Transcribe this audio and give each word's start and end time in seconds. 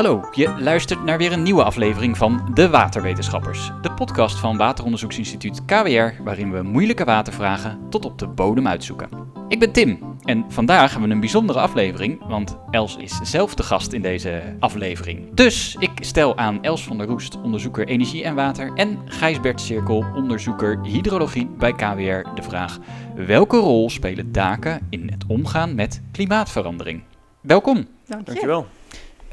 Hallo, 0.00 0.28
je 0.32 0.54
luistert 0.58 1.04
naar 1.04 1.18
weer 1.18 1.32
een 1.32 1.42
nieuwe 1.42 1.64
aflevering 1.64 2.16
van 2.16 2.50
De 2.54 2.68
Waterwetenschappers, 2.68 3.70
de 3.82 3.92
podcast 3.92 4.38
van 4.38 4.56
Wateronderzoeksinstituut 4.56 5.64
KWR, 5.64 6.22
waarin 6.22 6.52
we 6.52 6.62
moeilijke 6.62 7.04
watervragen 7.04 7.80
tot 7.90 8.04
op 8.04 8.18
de 8.18 8.26
bodem 8.26 8.66
uitzoeken. 8.66 9.08
Ik 9.48 9.58
ben 9.58 9.72
Tim 9.72 10.16
en 10.24 10.44
vandaag 10.48 10.90
hebben 10.90 11.08
we 11.08 11.14
een 11.14 11.20
bijzondere 11.20 11.60
aflevering, 11.60 12.26
want 12.26 12.56
Els 12.70 12.96
is 12.96 13.20
zelf 13.22 13.54
de 13.54 13.62
gast 13.62 13.92
in 13.92 14.02
deze 14.02 14.56
aflevering. 14.60 15.34
Dus 15.34 15.76
ik 15.78 15.90
stel 15.94 16.36
aan 16.36 16.62
Els 16.62 16.84
van 16.84 16.98
der 16.98 17.06
Roest, 17.06 17.40
onderzoeker 17.40 17.86
energie 17.86 18.24
en 18.24 18.34
water, 18.34 18.72
en 18.74 18.98
Gijsbert 19.04 19.60
Cirkel, 19.60 20.04
onderzoeker 20.14 20.80
hydrologie 20.82 21.46
bij 21.58 21.72
KWR, 21.72 22.34
de 22.34 22.42
vraag: 22.42 22.78
welke 23.14 23.56
rol 23.56 23.90
spelen 23.90 24.32
daken 24.32 24.86
in 24.90 25.08
het 25.10 25.24
omgaan 25.26 25.74
met 25.74 26.02
klimaatverandering? 26.12 27.02
Welkom. 27.40 27.74
Dank 28.06 28.20
je. 28.20 28.24
Dankjewel. 28.24 28.66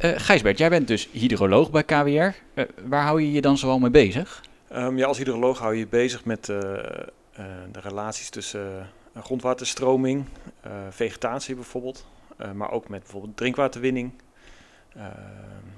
Uh, 0.04 0.11
Gijsbert, 0.16 0.57
jij 0.57 0.70
bent 0.70 0.88
dus 0.88 1.09
hydroloog 1.11 1.71
bij 1.71 1.84
KWR. 1.84 2.09
Uh, 2.09 2.34
waar 2.86 3.04
hou 3.04 3.21
je 3.21 3.32
je 3.32 3.42
dan 3.42 3.57
zoal 3.57 3.79
mee 3.79 3.89
bezig? 3.89 4.43
Um, 4.74 4.97
ja, 4.97 5.05
als 5.05 5.18
hydroloog 5.18 5.60
hou 5.60 5.74
je 5.74 5.79
je 5.79 5.88
bezig 5.88 6.25
met 6.25 6.47
uh, 6.47 6.57
de 7.71 7.79
relaties 7.83 8.29
tussen 8.29 8.89
grondwaterstroming, 9.21 10.25
vegetatie 10.89 11.55
bijvoorbeeld, 11.55 12.05
maar 12.54 12.71
ook 12.71 12.89
met 12.89 13.00
bijvoorbeeld 13.00 13.38
drinkwaterinning, 13.38 14.11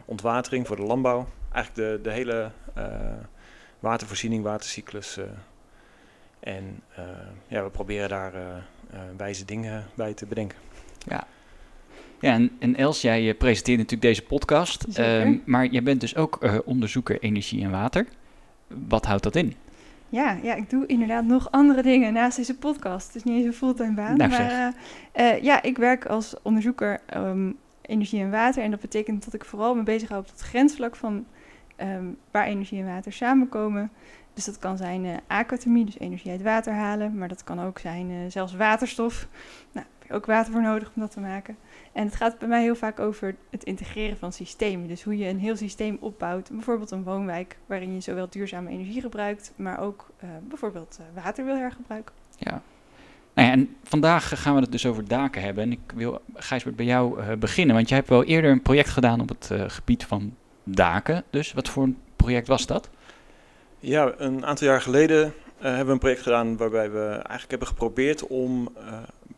ontwatering 0.06 0.68
voor 0.68 0.76
de 0.76 0.82
landbouw. 0.82 1.28
Eigenlijk 1.52 1.76
de, 1.76 2.04
de 2.04 2.12
hele 2.12 2.52
watervoorziening, 3.80 4.44
watercyclus. 4.44 5.20
en 6.40 6.84
ja, 7.48 7.64
we 7.64 7.70
proberen 7.70 8.10
daar 8.10 8.34
wijze 9.18 9.46
dingen 9.46 9.86
bij 9.96 10.14
te 10.14 10.26
bedenken. 10.26 10.58
Ja, 11.08 11.28
ja, 12.20 12.34
en, 12.34 12.52
en 12.60 12.76
Els, 12.76 13.02
jij 13.02 13.34
presenteert 13.34 13.78
natuurlijk 13.78 14.02
deze 14.02 14.24
podcast, 14.24 15.00
uh, 15.00 15.38
maar 15.46 15.66
jij 15.66 15.84
bent 15.84 16.02
dus 16.02 16.16
ook 16.16 16.38
uh, 16.42 16.58
onderzoeker 16.66 17.20
energie 17.20 17.64
en 17.64 17.72
water. 17.72 18.06
Wat 18.88 19.06
houdt 19.06 19.24
dat 19.24 19.36
in? 19.36 19.54
Ja, 20.10 20.38
ja, 20.44 20.56
ik 20.56 20.70
doe 20.70 20.86
inderdaad 20.86 21.26
nog 21.26 21.52
andere 21.52 21.82
dingen 21.82 22.14
naast 22.14 22.38
deze 22.38 22.58
podcast. 22.58 23.08
Het 23.08 23.16
is 23.16 23.24
niet 23.24 23.36
eens 23.36 23.46
een 23.46 23.54
fulltime 23.54 23.94
baan, 23.94 24.18
nou, 24.18 24.30
maar 24.30 24.74
uh, 25.16 25.42
ja, 25.42 25.62
ik 25.62 25.78
werk 25.78 26.06
als 26.06 26.36
onderzoeker 26.42 27.00
um, 27.16 27.58
energie 27.82 28.22
en 28.22 28.32
water. 28.32 28.64
En 28.64 28.72
dat 28.72 28.80
betekent 28.80 29.26
dat 29.26 29.34
ik 29.34 29.46
vooral 29.46 29.76
me 29.76 29.84
bezig 29.84 30.10
hou 30.10 30.22
op 30.22 30.30
het 30.30 30.40
grensvlak 30.40 30.96
van 30.96 31.26
um, 31.78 32.18
waar 32.32 32.46
energie 32.46 32.80
en 32.80 32.86
water 32.86 33.14
samenkomen. 33.14 33.92
Dus 34.34 34.46
dat 34.46 34.60
kan 34.60 34.78
zijn 34.78 35.06
uh, 35.06 35.86
dus 35.86 36.00
energie 36.00 36.32
uit 36.32 36.42
water 36.42 36.74
halen, 36.74 37.18
maar 37.18 37.28
dat 37.28 37.44
kan 37.44 37.62
ook 37.62 37.80
zijn 37.80 38.32
zelfs 38.32 38.56
waterstof. 38.56 39.28
Nou, 39.72 39.86
heb 40.00 40.08
je 40.08 40.14
ook 40.14 40.26
water 40.26 40.52
voor 40.52 40.62
nodig 40.62 40.92
om 40.96 41.02
dat 41.02 41.12
te 41.12 41.20
maken. 41.20 41.58
En 41.92 42.06
het 42.06 42.16
gaat 42.16 42.40
bij 42.40 42.48
mij 42.48 42.62
heel 42.62 42.76
vaak 42.76 43.00
over 43.00 43.36
het 43.50 43.64
integreren 43.64 44.18
van 44.18 44.34
systemen. 44.34 44.88
Dus 44.88 45.04
hoe 45.04 45.18
je 45.18 45.28
een 45.28 45.40
heel 45.40 45.56
systeem 45.56 45.98
opbouwt. 46.00 46.50
Bijvoorbeeld 46.52 46.92
een 46.92 47.04
woonwijk 47.04 47.58
waarin 47.66 47.94
je 47.94 48.00
zowel 48.00 48.30
duurzame 48.30 48.70
energie 48.70 49.02
gebruikt, 49.02 49.54
maar 49.56 49.80
ook 49.80 50.10
uh, 50.24 50.30
bijvoorbeeld 50.48 50.98
uh, 51.00 51.24
water 51.24 51.46
wil 51.46 51.56
hergebruiken. 51.56 52.16
Ja. 52.38 52.62
Nou 53.34 53.48
ja, 53.48 53.54
en 53.54 53.76
vandaag 53.84 54.42
gaan 54.42 54.56
we 54.56 54.62
het 54.62 54.72
dus 54.72 54.86
over 54.86 55.08
daken 55.08 55.42
hebben. 55.42 55.64
En 55.64 55.72
ik 55.72 55.92
wil, 55.96 56.22
Gijsbert, 56.34 56.76
bij 56.76 56.86
jou 56.86 57.20
uh, 57.20 57.34
beginnen. 57.34 57.76
Want 57.76 57.88
jij 57.88 57.98
hebt 57.98 58.10
wel 58.10 58.24
eerder 58.24 58.52
een 58.52 58.62
project 58.62 58.90
gedaan 58.90 59.22
op 59.22 59.30
het 59.30 59.52
gebied 59.68 60.06
van 60.06 60.36
daken. 60.64 61.24
Dus 61.30 61.54
wat 61.54 61.70
voor 61.70 61.84
een 61.84 61.98
project 62.16 62.48
was 62.48 62.66
dat? 62.66 62.90
Ja, 63.80 64.14
een 64.18 64.46
aantal 64.46 64.68
jaar 64.68 64.82
geleden 64.82 65.34
hebben 65.58 65.86
we 65.86 65.92
een 65.92 66.00
project 66.00 66.22
gedaan 66.22 66.58
waarbij 66.58 66.92
we 66.92 67.08
eigenlijk 67.08 67.50
hebben 67.50 67.68
geprobeerd 67.68 68.28
om 68.28 68.70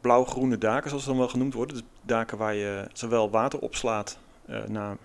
blauw-groene 0.02 0.58
daken, 0.58 0.90
zoals 0.90 1.04
ze 1.04 1.10
dan 1.10 1.20
wel 1.20 1.28
genoemd 1.28 1.54
worden. 1.54 1.76
Dus 1.76 1.86
daken 2.02 2.38
waar 2.38 2.54
je 2.54 2.88
zowel 2.94 3.30
water 3.30 3.60
opslaat 3.60 4.20
uh, 4.50 4.64
na 4.64 4.98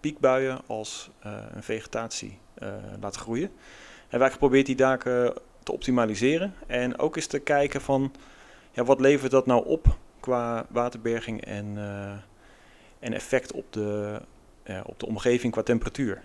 piekbuien 0.00 0.60
als 0.66 1.10
uh, 1.26 1.32
een 1.52 1.62
vegetatie 1.62 2.38
uh, 2.62 2.68
laat 3.00 3.16
groeien. 3.16 3.50
En 4.08 4.18
wij 4.18 4.30
geprobeerd 4.30 4.66
die 4.66 4.76
daken 4.76 5.34
te 5.62 5.72
optimaliseren 5.72 6.54
en 6.66 6.98
ook 6.98 7.16
eens 7.16 7.26
te 7.26 7.38
kijken 7.38 7.80
van 7.80 8.12
ja, 8.72 8.84
wat 8.84 9.00
levert 9.00 9.30
dat 9.30 9.46
nou 9.46 9.66
op 9.66 9.96
qua 10.20 10.66
waterberging 10.68 11.44
en, 11.44 11.78
en 12.98 13.12
effect 13.12 13.52
op 13.52 13.72
de, 13.72 14.20
op 14.84 14.98
de 15.00 15.06
omgeving 15.06 15.52
qua 15.52 15.62
temperatuur. 15.62 16.22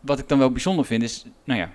Wat 0.00 0.18
ik 0.18 0.28
dan 0.28 0.38
wel 0.38 0.52
bijzonder 0.52 0.84
vind 0.84 1.02
is, 1.02 1.26
nou 1.44 1.60
ja, 1.60 1.70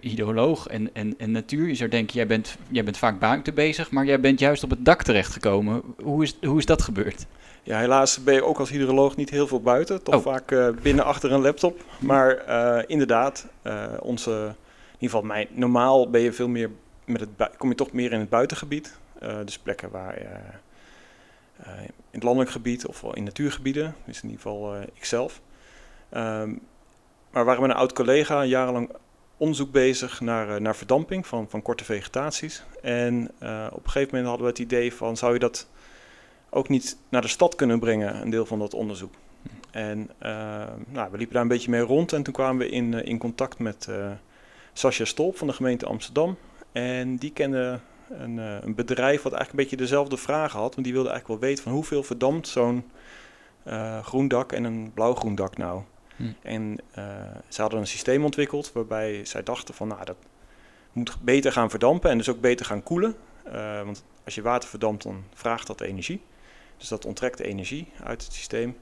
hydroloog 0.00 0.66
en, 0.66 0.94
en, 0.94 1.14
en 1.18 1.30
natuur. 1.30 1.68
Je 1.68 1.74
zou 1.74 1.90
denken, 1.90 2.14
jij 2.14 2.26
bent, 2.26 2.56
jij 2.68 2.84
bent 2.84 2.96
vaak 2.96 3.18
buiten 3.18 3.54
bezig, 3.54 3.90
maar 3.90 4.04
jij 4.04 4.20
bent 4.20 4.38
juist 4.38 4.62
op 4.62 4.70
het 4.70 4.84
dak 4.84 5.02
terechtgekomen. 5.02 5.82
Hoe 6.02 6.22
is, 6.22 6.36
hoe 6.42 6.58
is 6.58 6.66
dat 6.66 6.82
gebeurd? 6.82 7.26
Ja, 7.62 7.78
helaas 7.78 8.22
ben 8.24 8.34
je 8.34 8.44
ook 8.44 8.58
als 8.58 8.70
hydroloog 8.70 9.16
niet 9.16 9.30
heel 9.30 9.46
veel 9.46 9.60
buiten. 9.60 10.02
Toch 10.02 10.14
oh. 10.14 10.22
vaak 10.22 10.50
uh, 10.50 10.68
binnen 10.82 11.04
achter 11.04 11.32
een 11.32 11.40
laptop. 11.40 11.84
Maar 11.98 12.44
uh, 12.48 12.82
inderdaad, 12.86 13.46
onze, 14.00 14.30
in 14.30 14.36
ieder 14.92 15.16
geval 15.16 15.22
mijn, 15.22 15.46
normaal 15.50 16.10
ben 16.10 16.20
je 16.20 16.32
veel 16.32 16.48
meer 16.48 16.70
met 17.04 17.20
het 17.20 17.56
kom 17.56 17.68
je 17.68 17.74
toch 17.74 17.92
meer 17.92 18.12
in 18.12 18.20
het 18.20 18.28
buitengebied. 18.28 18.98
dus 19.44 19.58
plekken 19.58 19.90
waar 19.90 20.18
in 21.86 21.90
het 22.10 22.22
landelijk 22.22 22.50
gebied 22.50 22.86
of 22.86 23.04
in 23.12 23.24
natuurgebieden, 23.24 23.94
dus 24.04 24.22
in 24.22 24.28
ieder 24.28 24.42
geval 24.42 24.74
ikzelf. 24.94 25.40
Um, 26.16 26.60
maar 27.30 27.44
waren 27.44 27.60
met 27.60 27.70
een 27.70 27.76
oud 27.76 27.92
collega 27.92 28.44
jarenlang 28.44 28.90
onderzoek 29.40 29.70
bezig 29.70 30.20
naar, 30.20 30.48
uh, 30.48 30.56
naar 30.56 30.76
verdamping 30.76 31.26
van, 31.26 31.48
van 31.48 31.62
korte 31.62 31.84
vegetaties. 31.84 32.62
En 32.82 33.30
uh, 33.42 33.66
op 33.70 33.84
een 33.84 33.90
gegeven 33.90 34.08
moment 34.08 34.26
hadden 34.26 34.46
we 34.46 34.52
het 34.52 34.58
idee 34.58 34.94
van, 34.94 35.16
zou 35.16 35.32
je 35.32 35.38
dat 35.38 35.68
ook 36.50 36.68
niet 36.68 36.96
naar 37.08 37.22
de 37.22 37.28
stad 37.28 37.54
kunnen 37.54 37.78
brengen, 37.78 38.22
een 38.22 38.30
deel 38.30 38.46
van 38.46 38.58
dat 38.58 38.74
onderzoek? 38.74 39.14
En 39.70 40.10
uh, 40.22 40.28
nou, 40.86 41.10
we 41.10 41.16
liepen 41.16 41.34
daar 41.34 41.42
een 41.42 41.48
beetje 41.48 41.70
mee 41.70 41.80
rond 41.80 42.12
en 42.12 42.22
toen 42.22 42.32
kwamen 42.32 42.58
we 42.58 42.68
in, 42.68 42.94
in 42.94 43.18
contact 43.18 43.58
met 43.58 43.88
Sascha 44.72 45.04
Stolp 45.04 45.36
van 45.36 45.46
de 45.46 45.52
gemeente 45.52 45.86
Amsterdam. 45.86 46.36
En 46.72 47.16
die 47.16 47.32
kende 47.32 47.80
een, 48.08 48.36
een, 48.36 48.74
bedrijf 48.74 49.22
wat 49.22 49.32
eigenlijk 49.32 49.50
een 49.50 49.68
beetje 49.68 49.76
dezelfde 49.76 50.16
vragen 50.16 50.58
had, 50.58 50.74
want 50.74 50.86
die 50.86 50.94
wilde 50.94 51.10
eigenlijk 51.10 51.40
wel 51.40 51.50
weten 51.50 51.64
van 51.64 51.72
hoeveel 51.72 52.02
verdampt 52.02 52.48
zo'n 52.48 52.84
groen 54.02 54.28
dak 54.28 54.52
en 54.52 54.64
een 54.64 54.90
blauw-groen 54.94 55.34
dak 55.34 55.56
nou. 55.56 55.82
Hm. 56.20 56.32
En 56.42 56.78
uh, 56.98 57.04
ze 57.48 57.60
hadden 57.60 57.80
een 57.80 57.86
systeem 57.86 58.24
ontwikkeld 58.24 58.72
waarbij 58.72 59.24
zij 59.24 59.42
dachten 59.42 59.74
van 59.74 59.88
nou 59.88 60.04
dat 60.04 60.16
moet 60.92 61.16
beter 61.20 61.52
gaan 61.52 61.70
verdampen 61.70 62.10
en 62.10 62.18
dus 62.18 62.28
ook 62.28 62.40
beter 62.40 62.66
gaan 62.66 62.82
koelen. 62.82 63.16
Uh, 63.46 63.82
want 63.82 64.04
als 64.24 64.34
je 64.34 64.42
water 64.42 64.68
verdampt 64.68 65.02
dan 65.02 65.24
vraagt 65.34 65.66
dat 65.66 65.80
energie. 65.80 66.22
Dus 66.76 66.88
dat 66.88 67.04
onttrekt 67.04 67.40
energie 67.40 67.92
uit 68.02 68.24
het 68.24 68.32
systeem, 68.32 68.76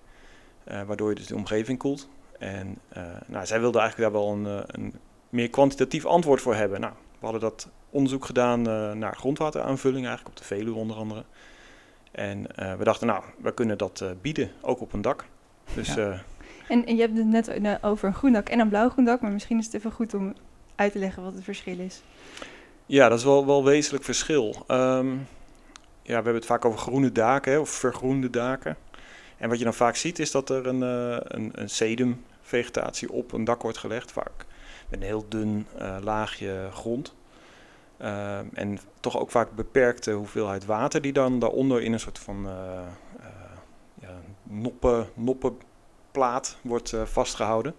uh, 0.68 0.82
waardoor 0.82 1.08
je 1.08 1.14
dus 1.14 1.26
de 1.26 1.34
omgeving 1.34 1.78
koelt. 1.78 2.08
En 2.38 2.78
nou, 3.26 3.46
zij 3.46 3.60
wilden 3.60 3.80
eigenlijk 3.80 4.12
daar 4.12 4.22
wel 4.22 4.32
een, 4.32 4.64
een, 4.66 4.94
meer 5.28 5.50
kwantitatief 5.50 6.06
antwoord 6.06 6.40
voor 6.40 6.54
hebben. 6.54 6.80
Nou, 6.80 6.92
we 6.92 7.24
hadden 7.24 7.40
dat 7.40 7.68
onderzoek 7.90 8.24
gedaan 8.24 8.62
naar 8.98 9.16
grondwateraanvulling, 9.16 10.06
eigenlijk 10.06 10.36
op 10.36 10.42
de 10.42 10.54
Veluwe 10.54 10.78
onder 10.78 10.96
andere. 10.96 11.24
En 12.10 12.46
we 12.78 12.84
dachten, 12.84 13.06
nou, 13.06 13.24
we 13.42 13.54
kunnen 13.54 13.78
dat 13.78 14.04
bieden, 14.22 14.50
ook 14.60 14.80
op 14.80 14.92
een 14.92 15.02
dak. 15.02 15.24
Dus 15.74 15.94
ja. 15.94 16.22
En, 16.68 16.86
en, 16.86 16.96
je 16.96 17.00
hebt 17.00 17.16
het 17.18 17.26
net 17.60 17.78
over 17.82 18.08
een 18.08 18.14
groen 18.14 18.32
dak 18.32 18.48
en 18.48 18.58
een 18.58 18.68
blauw 18.68 18.88
groen 18.88 19.04
dak, 19.04 19.20
maar 19.20 19.30
misschien 19.30 19.58
is 19.58 19.64
het 19.64 19.74
even 19.74 19.92
goed 19.92 20.14
om 20.14 20.34
uit 20.74 20.92
te 20.92 20.98
leggen 20.98 21.22
wat 21.22 21.34
het 21.34 21.44
verschil 21.44 21.78
is. 21.78 22.02
Ja, 22.86 23.08
dat 23.08 23.18
is 23.18 23.24
wel, 23.24 23.46
wel 23.46 23.64
wezenlijk 23.64 24.04
verschil. 24.04 24.64
Um, 24.68 25.26
ja, 26.02 26.14
we 26.14 26.24
hebben 26.24 26.34
het 26.34 26.46
vaak 26.46 26.64
over 26.64 26.78
groene 26.78 27.12
daken 27.12 27.60
of 27.60 27.70
vergroende 27.70 28.30
daken. 28.30 28.76
En 29.36 29.48
wat 29.48 29.58
je 29.58 29.64
dan 29.64 29.74
vaak 29.74 29.96
ziet 29.96 30.18
is 30.18 30.30
dat 30.30 30.50
er 30.50 30.66
een, 30.66 30.80
uh, 30.80 31.16
een, 31.20 31.50
een 31.54 31.70
sedumvegetatie 31.70 33.12
op 33.12 33.32
een 33.32 33.44
dak 33.44 33.62
wordt 33.62 33.78
gelegd, 33.78 34.12
vaak 34.12 34.46
met 34.88 35.00
een 35.00 35.06
heel 35.06 35.26
dun 35.28 35.66
uh, 35.80 35.96
laagje 36.02 36.68
grond. 36.72 37.14
Uh, 38.00 38.38
en 38.52 38.78
toch 39.00 39.18
ook 39.18 39.30
vaak 39.30 39.50
beperkte 39.54 40.10
hoeveelheid 40.12 40.64
water 40.64 41.00
die 41.00 41.12
dan 41.12 41.38
daaronder 41.38 41.82
in 41.82 41.92
een 41.92 42.00
soort 42.00 42.18
van 42.18 42.48
ja, 44.00 44.20
noppen, 44.42 45.08
noppen 45.14 45.58
plaat 46.18 46.56
wordt 46.62 46.92
uh, 46.92 47.02
vastgehouden. 47.04 47.74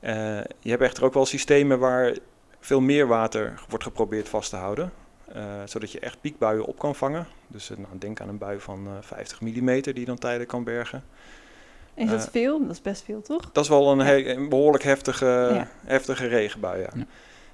Uh, 0.00 0.10
je 0.58 0.70
hebt 0.70 0.82
echter 0.82 1.04
ook 1.04 1.14
wel 1.14 1.26
systemen 1.26 1.78
waar 1.78 2.16
veel 2.60 2.80
meer 2.80 3.06
water 3.06 3.60
wordt 3.68 3.84
geprobeerd 3.84 4.28
vast 4.28 4.50
te 4.50 4.56
houden. 4.56 4.92
Uh, 5.36 5.42
zodat 5.64 5.92
je 5.92 6.00
echt 6.00 6.20
piekbuien 6.20 6.64
op 6.64 6.78
kan 6.78 6.94
vangen. 6.94 7.26
Dus 7.46 7.68
nou, 7.68 7.98
denk 7.98 8.20
aan 8.20 8.28
een 8.28 8.38
bui 8.38 8.60
van 8.60 8.88
50 9.00 9.40
mm 9.40 9.80
die 9.80 9.98
je 9.98 10.04
dan 10.04 10.18
tijdelijk 10.18 10.48
kan 10.48 10.64
bergen. 10.64 11.04
En 11.94 12.04
is 12.04 12.10
dat 12.10 12.28
veel? 12.30 12.60
Dat 12.60 12.70
is 12.70 12.82
best 12.82 13.02
veel, 13.02 13.22
toch? 13.22 13.50
Dat 13.52 13.64
is 13.64 13.70
wel 13.70 13.92
een, 13.92 14.24
ja. 14.24 14.30
een 14.30 14.48
behoorlijk 14.48 14.84
heftige, 14.84 15.50
ja. 15.52 15.68
heftige 15.84 16.26
regenbui, 16.26 16.80
ja. 16.80 16.90
ja. 16.94 17.06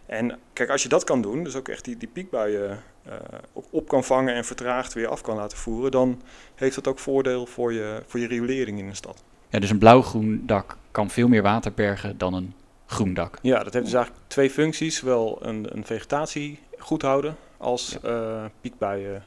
En 0.07 0.39
kijk, 0.53 0.71
als 0.71 0.83
je 0.83 0.89
dat 0.89 1.05
kan 1.05 1.23
doen, 1.23 1.45
dus 1.45 1.57
ook 1.57 1.69
echt 1.69 1.85
die, 1.85 1.97
die 1.97 2.09
piekbuien 2.09 2.83
uh, 3.07 3.13
op, 3.53 3.65
op, 3.71 3.89
kan 3.89 4.05
vangen 4.05 4.35
en 4.35 4.45
vertraagd 4.45 4.93
weer 4.93 5.09
af 5.09 5.21
kan 5.21 5.37
laten 5.37 5.59
voeren, 5.59 5.91
dan 5.91 6.23
heeft 6.55 6.75
dat 6.75 6.87
ook 6.87 6.99
voordeel 6.99 7.47
voor 7.47 7.73
je, 7.73 8.03
voor 8.07 8.21
je 8.21 8.27
riolering 8.27 8.79
in 8.79 8.87
een 8.87 8.97
stad. 8.97 9.25
Ja, 9.49 9.59
dus 9.59 9.71
een 9.71 9.79
blauw-groen 9.79 10.43
dak 10.47 10.77
kan 10.91 11.11
veel 11.11 11.29
meer 11.29 11.43
water 11.43 11.73
bergen 11.73 12.19
dan 12.19 12.35
een 12.35 12.55
groen 12.87 13.15
dak. 13.15 13.39
Ja, 13.43 13.63
dat 13.65 13.73
heeft 13.73 13.85
dus 13.85 13.95
eigenlijk 13.95 14.25
twee 14.27 14.51
functies. 14.51 14.97
Zowel 14.97 15.47
een, 15.47 15.67
een 15.77 15.85
vegetatie 15.85 16.59
goed 16.79 17.03
houden 17.03 17.37
als 17.57 17.99
ja. 18.03 18.11
uh, 18.11 18.45
piekbuien 18.61 19.25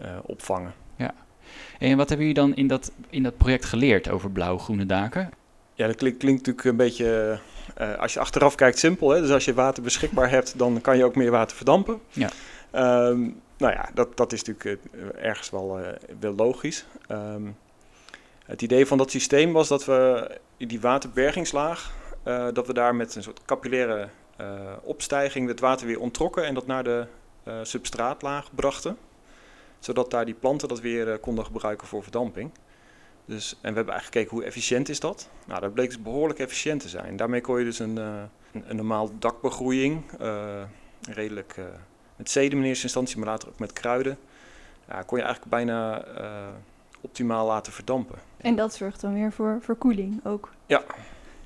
uh, 0.00 0.06
opvangen. 0.22 0.74
Ja. 0.96 1.14
En 1.78 1.96
wat 1.96 2.08
hebben 2.08 2.26
jullie 2.26 2.42
dan 2.42 2.54
in 2.54 2.66
dat, 2.66 2.92
in 3.10 3.22
dat 3.22 3.36
project 3.36 3.64
geleerd 3.64 4.08
over 4.08 4.30
blauw-groene 4.30 4.86
daken? 4.86 5.30
Ja, 5.74 5.86
dat 5.86 5.96
klinkt, 5.96 6.18
klinkt 6.18 6.46
natuurlijk 6.46 6.66
een 6.66 6.76
beetje, 6.76 7.38
uh, 7.80 7.94
als 7.94 8.14
je 8.14 8.20
achteraf 8.20 8.54
kijkt, 8.54 8.78
simpel. 8.78 9.10
Hè? 9.10 9.20
Dus 9.20 9.30
als 9.30 9.44
je 9.44 9.54
water 9.54 9.82
beschikbaar 9.82 10.30
hebt, 10.30 10.58
dan 10.58 10.80
kan 10.80 10.96
je 10.96 11.04
ook 11.04 11.16
meer 11.16 11.30
water 11.30 11.56
verdampen. 11.56 12.00
Ja. 12.10 12.30
Um, 13.08 13.40
nou 13.56 13.72
ja, 13.72 13.88
dat, 13.94 14.16
dat 14.16 14.32
is 14.32 14.42
natuurlijk 14.42 14.82
ergens 15.20 15.50
wel, 15.50 15.80
wel 16.20 16.34
logisch. 16.34 16.86
Um, 17.08 17.56
het 18.46 18.62
idee 18.62 18.86
van 18.86 18.98
dat 18.98 19.10
systeem 19.10 19.52
was 19.52 19.68
dat 19.68 19.84
we 19.84 20.30
die 20.56 20.80
waterbergingslaag, 20.80 21.92
uh, 22.24 22.46
dat 22.52 22.66
we 22.66 22.72
daar 22.72 22.94
met 22.94 23.14
een 23.14 23.22
soort 23.22 23.40
capillaire 23.44 24.08
opstijging 24.82 25.48
het 25.48 25.60
water 25.60 25.86
weer 25.86 26.00
onttrokken 26.00 26.44
en 26.44 26.54
dat 26.54 26.66
naar 26.66 26.84
de 26.84 27.06
substraatlaag 27.62 28.54
brachten. 28.54 28.98
Zodat 29.78 30.10
daar 30.10 30.24
die 30.24 30.34
planten 30.34 30.68
dat 30.68 30.80
weer 30.80 31.18
konden 31.18 31.44
gebruiken 31.44 31.86
voor 31.86 32.02
verdamping. 32.02 32.50
Dus, 33.26 33.52
en 33.52 33.70
we 33.70 33.76
hebben 33.76 33.94
eigenlijk 33.94 34.04
gekeken 34.04 34.36
hoe 34.36 34.44
efficiënt 34.44 34.88
is 34.88 35.00
dat. 35.00 35.28
Nou, 35.46 35.60
dat 35.60 35.74
bleek 35.74 35.88
dus 35.88 36.02
behoorlijk 36.02 36.38
efficiënt 36.38 36.80
te 36.80 36.88
zijn. 36.88 37.16
Daarmee 37.16 37.40
kon 37.40 37.58
je 37.58 37.64
dus 37.64 37.78
een, 37.78 37.96
uh, 37.96 38.22
een, 38.52 38.64
een 38.66 38.76
normaal 38.76 39.10
dakbegroeiing, 39.18 40.02
uh, 40.20 40.62
redelijk 41.10 41.56
uh, 41.58 41.64
met 42.16 42.30
zeden 42.30 42.58
in 42.58 42.64
eerste 42.64 42.84
instantie, 42.84 43.18
maar 43.18 43.28
later 43.28 43.48
ook 43.48 43.58
met 43.58 43.72
kruiden, 43.72 44.18
ja, 44.88 45.02
kon 45.02 45.18
je 45.18 45.24
eigenlijk 45.24 45.54
bijna 45.54 46.04
optimaal 47.00 47.46
laten 47.46 47.72
verdampen. 47.72 48.18
En 48.36 48.56
dat 48.56 48.74
zorgt 48.74 49.00
dan 49.00 49.14
weer 49.14 49.32
voor 49.32 49.58
verkoeling 49.60 50.20
ook? 50.24 50.52
Ja. 50.66 50.82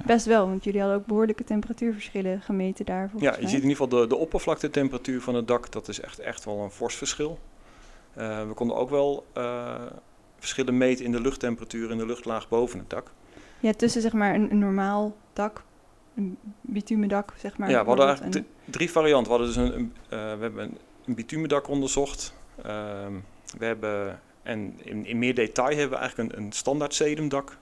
Best 0.07 0.27
wel, 0.27 0.49
want 0.49 0.65
jullie 0.65 0.81
hadden 0.81 0.99
ook 0.99 1.07
behoorlijke 1.07 1.45
temperatuurverschillen 1.45 2.41
gemeten 2.41 2.85
daar. 2.85 3.11
Ja, 3.17 3.31
je 3.31 3.37
ziet 3.37 3.63
in 3.63 3.69
ieder 3.69 3.71
geval 3.71 3.89
de, 3.89 4.07
de 4.07 4.17
oppervlaktetemperatuur 4.17 5.21
van 5.21 5.35
het 5.35 5.49
dak, 5.49 5.73
dat 5.73 5.89
is 5.89 6.01
echt, 6.01 6.19
echt 6.19 6.45
wel 6.45 6.59
een 6.59 6.71
fors 6.71 6.95
verschil. 6.95 7.39
we 8.15 8.53
konden 8.55 8.77
ook 8.77 8.91
wel 8.91 9.27
verschillen 10.39 10.79
meten 10.79 11.05
in 11.05 11.13
de 11.13 11.21
luchttemperatuur 11.21 11.91
en 11.91 11.99
de 11.99 12.07
luchtlaag 12.07 12.49
boven 12.49 12.79
het 12.79 12.91
dak. 12.91 13.11
Ja, 13.61 13.73
tussen 13.73 14.03
zeg 14.03 14.13
maar 14.13 14.35
een, 14.35 14.51
een 14.51 14.59
normaal 14.59 15.17
dak, 15.33 15.63
een 16.15 16.39
bitumendak, 16.61 17.35
zeg 17.39 17.59
maar. 17.59 17.71
Ja, 17.71 17.81
we 17.81 17.89
hadden 17.89 18.07
eigenlijk 18.07 18.47
drie 18.65 18.91
varianten. 18.91 19.33
We, 19.33 19.39
hadden 19.39 19.65
dus 19.65 19.75
een, 19.75 19.93
uh, 20.05 20.09
we 20.09 20.43
hebben 20.43 20.65
een, 20.65 20.79
een 21.07 21.15
bitumendak 21.15 21.69
onderzocht. 21.69 22.35
Uh, 22.59 22.65
we 23.59 23.65
hebben, 23.65 24.21
en 24.43 24.75
in, 24.83 25.07
in 25.07 25.19
meer 25.19 25.35
detail 25.35 25.77
hebben 25.77 25.91
we 25.91 25.97
eigenlijk 25.97 26.33
een, 26.33 26.43
een 26.43 26.53
standaard 26.53 26.95
sedumdak 26.95 27.59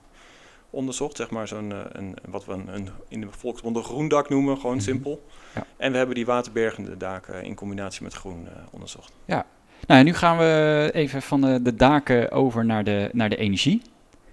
onderzocht. 0.69 1.15
Zeg 1.17 1.29
maar 1.29 1.47
zo'n, 1.47 1.69
uh, 1.69 1.77
een, 1.91 2.15
wat 2.27 2.45
we 2.45 2.53
een, 2.53 2.67
een, 2.67 2.89
in 3.07 3.21
de 3.21 3.27
volksmond 3.29 3.75
een 3.75 3.83
groen 3.83 4.07
dak 4.07 4.29
noemen, 4.29 4.55
gewoon 4.55 4.71
mm 4.71 4.77
-hmm. 4.77 4.87
simpel. 4.87 5.25
Ja. 5.55 5.65
En 5.77 5.91
we 5.91 5.97
hebben 5.97 6.15
die 6.15 6.25
waterbergende 6.25 6.97
daken 6.97 7.43
in 7.43 7.55
combinatie 7.55 8.03
met 8.03 8.13
groen 8.13 8.43
uh, 8.43 8.51
onderzocht. 8.71 9.11
Ja, 9.25 9.45
nou, 9.87 10.03
nu 10.03 10.13
gaan 10.13 10.37
we 10.37 10.89
even 10.93 11.21
van 11.21 11.41
de, 11.41 11.61
de 11.61 11.75
daken 11.75 12.31
over 12.31 12.65
naar 12.65 12.83
de, 12.83 13.09
naar 13.13 13.29
de 13.29 13.37
energie. 13.37 13.81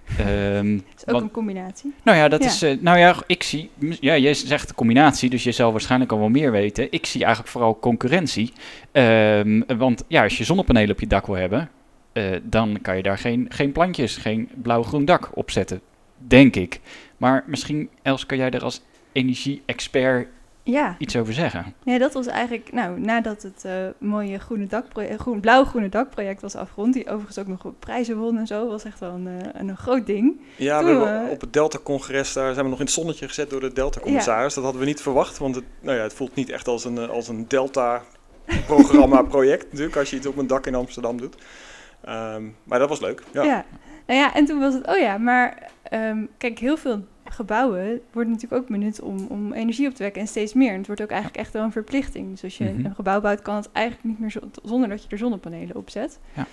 Um, 0.20 0.84
is 0.96 1.06
ook 1.06 1.20
een 1.20 1.30
combinatie. 1.30 1.94
Nou 2.02 2.18
ja, 2.18 2.28
dat 2.28 2.42
ja. 2.42 2.48
is. 2.48 2.62
Uh, 2.62 2.80
nou 2.80 2.98
ja, 2.98 3.14
ik 3.26 3.42
zie. 3.42 3.70
Ja, 3.78 4.16
jij 4.16 4.34
zegt 4.34 4.74
combinatie, 4.74 5.30
dus 5.30 5.42
je 5.42 5.52
zal 5.52 5.72
waarschijnlijk 5.72 6.12
al 6.12 6.18
wel 6.18 6.28
meer 6.28 6.50
weten. 6.50 6.92
Ik 6.92 7.06
zie 7.06 7.20
eigenlijk 7.20 7.52
vooral 7.52 7.78
concurrentie. 7.78 8.52
Um, 8.92 9.64
want 9.78 10.04
ja, 10.08 10.22
als 10.22 10.38
je 10.38 10.44
zonnepanelen 10.44 10.90
op 10.90 11.00
je 11.00 11.06
dak 11.06 11.26
wil 11.26 11.36
hebben, 11.36 11.70
uh, 12.16 12.36
dan 12.42 12.78
kan 12.82 12.96
je 12.96 13.02
daar 13.02 13.18
geen, 13.18 13.46
geen 13.48 13.72
plantjes, 13.72 14.16
geen 14.16 14.48
blauw-groen 14.62 15.04
dak 15.04 15.30
op 15.34 15.50
zetten. 15.50 15.80
Denk 16.18 16.56
ik. 16.56 16.80
Maar 17.16 17.44
misschien, 17.46 17.88
Els, 18.02 18.26
kan 18.26 18.38
jij 18.38 18.50
er 18.50 18.64
als 18.64 18.82
energie-expert 19.12 20.28
ja. 20.72 20.96
iets 20.98 21.16
over 21.16 21.32
zeggen? 21.32 21.74
Ja, 21.84 21.98
dat 21.98 22.12
was 22.12 22.26
eigenlijk, 22.26 22.72
nou, 22.72 23.00
nadat 23.00 23.42
het 23.42 23.62
uh, 23.66 23.72
mooie 23.98 24.38
groene 24.38 24.66
dakproject, 24.66 25.20
groen, 25.20 25.40
blauw-groene 25.40 25.88
dakproject 25.88 26.40
was 26.40 26.54
afgerond, 26.54 26.94
die 26.94 27.08
overigens 27.08 27.38
ook 27.38 27.46
nog 27.46 27.72
prijzen 27.78 28.16
won 28.16 28.38
en 28.38 28.46
zo, 28.46 28.68
was 28.68 28.84
echt 28.84 29.00
wel 29.00 29.12
een, 29.12 29.26
een, 29.26 29.68
een 29.68 29.76
groot 29.76 30.06
ding. 30.06 30.40
Ja, 30.56 30.80
Toen, 30.80 31.00
we 31.00 31.06
hebben 31.06 31.30
op 31.30 31.40
het 31.40 31.52
Delta-congres, 31.52 32.32
daar 32.32 32.52
zijn 32.52 32.64
we 32.64 32.70
nog 32.70 32.78
in 32.78 32.84
het 32.84 32.94
zonnetje 32.94 33.28
gezet 33.28 33.50
door 33.50 33.60
de 33.60 33.72
Delta-commissaris. 33.72 34.48
Ja. 34.48 34.54
Dat 34.54 34.64
hadden 34.64 34.80
we 34.80 34.86
niet 34.86 35.00
verwacht, 35.00 35.38
want 35.38 35.54
het, 35.54 35.64
nou 35.80 35.96
ja, 35.96 36.02
het 36.02 36.14
voelt 36.14 36.34
niet 36.34 36.50
echt 36.50 36.68
als 36.68 36.84
een, 36.84 36.98
als 36.98 37.28
een 37.28 37.44
Delta-programma-project 37.48 39.66
natuurlijk, 39.70 39.96
als 39.96 40.10
je 40.10 40.16
iets 40.16 40.26
op 40.26 40.36
een 40.36 40.46
dak 40.46 40.66
in 40.66 40.74
Amsterdam 40.74 41.20
doet. 41.20 41.36
Um, 42.08 42.56
maar 42.64 42.78
dat 42.78 42.88
was 42.88 43.00
leuk, 43.00 43.22
ja. 43.32 43.42
ja. 43.42 43.64
Nou 44.06 44.20
ja, 44.20 44.34
en 44.34 44.44
toen 44.44 44.58
was 44.58 44.74
het, 44.74 44.86
oh 44.86 44.98
ja, 44.98 45.18
maar 45.18 45.70
um, 45.92 46.28
kijk, 46.38 46.58
heel 46.58 46.76
veel 46.76 47.04
gebouwen 47.24 48.00
wordt 48.12 48.30
natuurlijk 48.30 48.62
ook 48.62 48.68
benut 48.68 49.00
om, 49.00 49.26
om 49.28 49.52
energie 49.52 49.88
op 49.88 49.94
te 49.94 50.02
wekken 50.02 50.20
en 50.20 50.28
steeds 50.28 50.52
meer. 50.52 50.70
En 50.70 50.76
het 50.76 50.86
wordt 50.86 51.02
ook 51.02 51.10
eigenlijk 51.10 51.40
echt 51.40 51.52
wel 51.52 51.62
een 51.62 51.72
verplichting. 51.72 52.30
Dus 52.30 52.44
als 52.44 52.58
je 52.58 52.64
mm 52.64 52.76
-hmm. 52.76 52.84
een 52.84 52.94
gebouw 52.94 53.20
bouwt, 53.20 53.42
kan 53.42 53.56
het 53.56 53.68
eigenlijk 53.72 54.06
niet 54.06 54.18
meer 54.18 54.30
zo, 54.30 54.40
zonder 54.64 54.88
dat 54.88 55.02
je 55.02 55.08
er 55.08 55.18
zonnepanelen 55.18 55.76
op 55.76 55.90
zet. 55.90 56.18
Ja. 56.32 56.46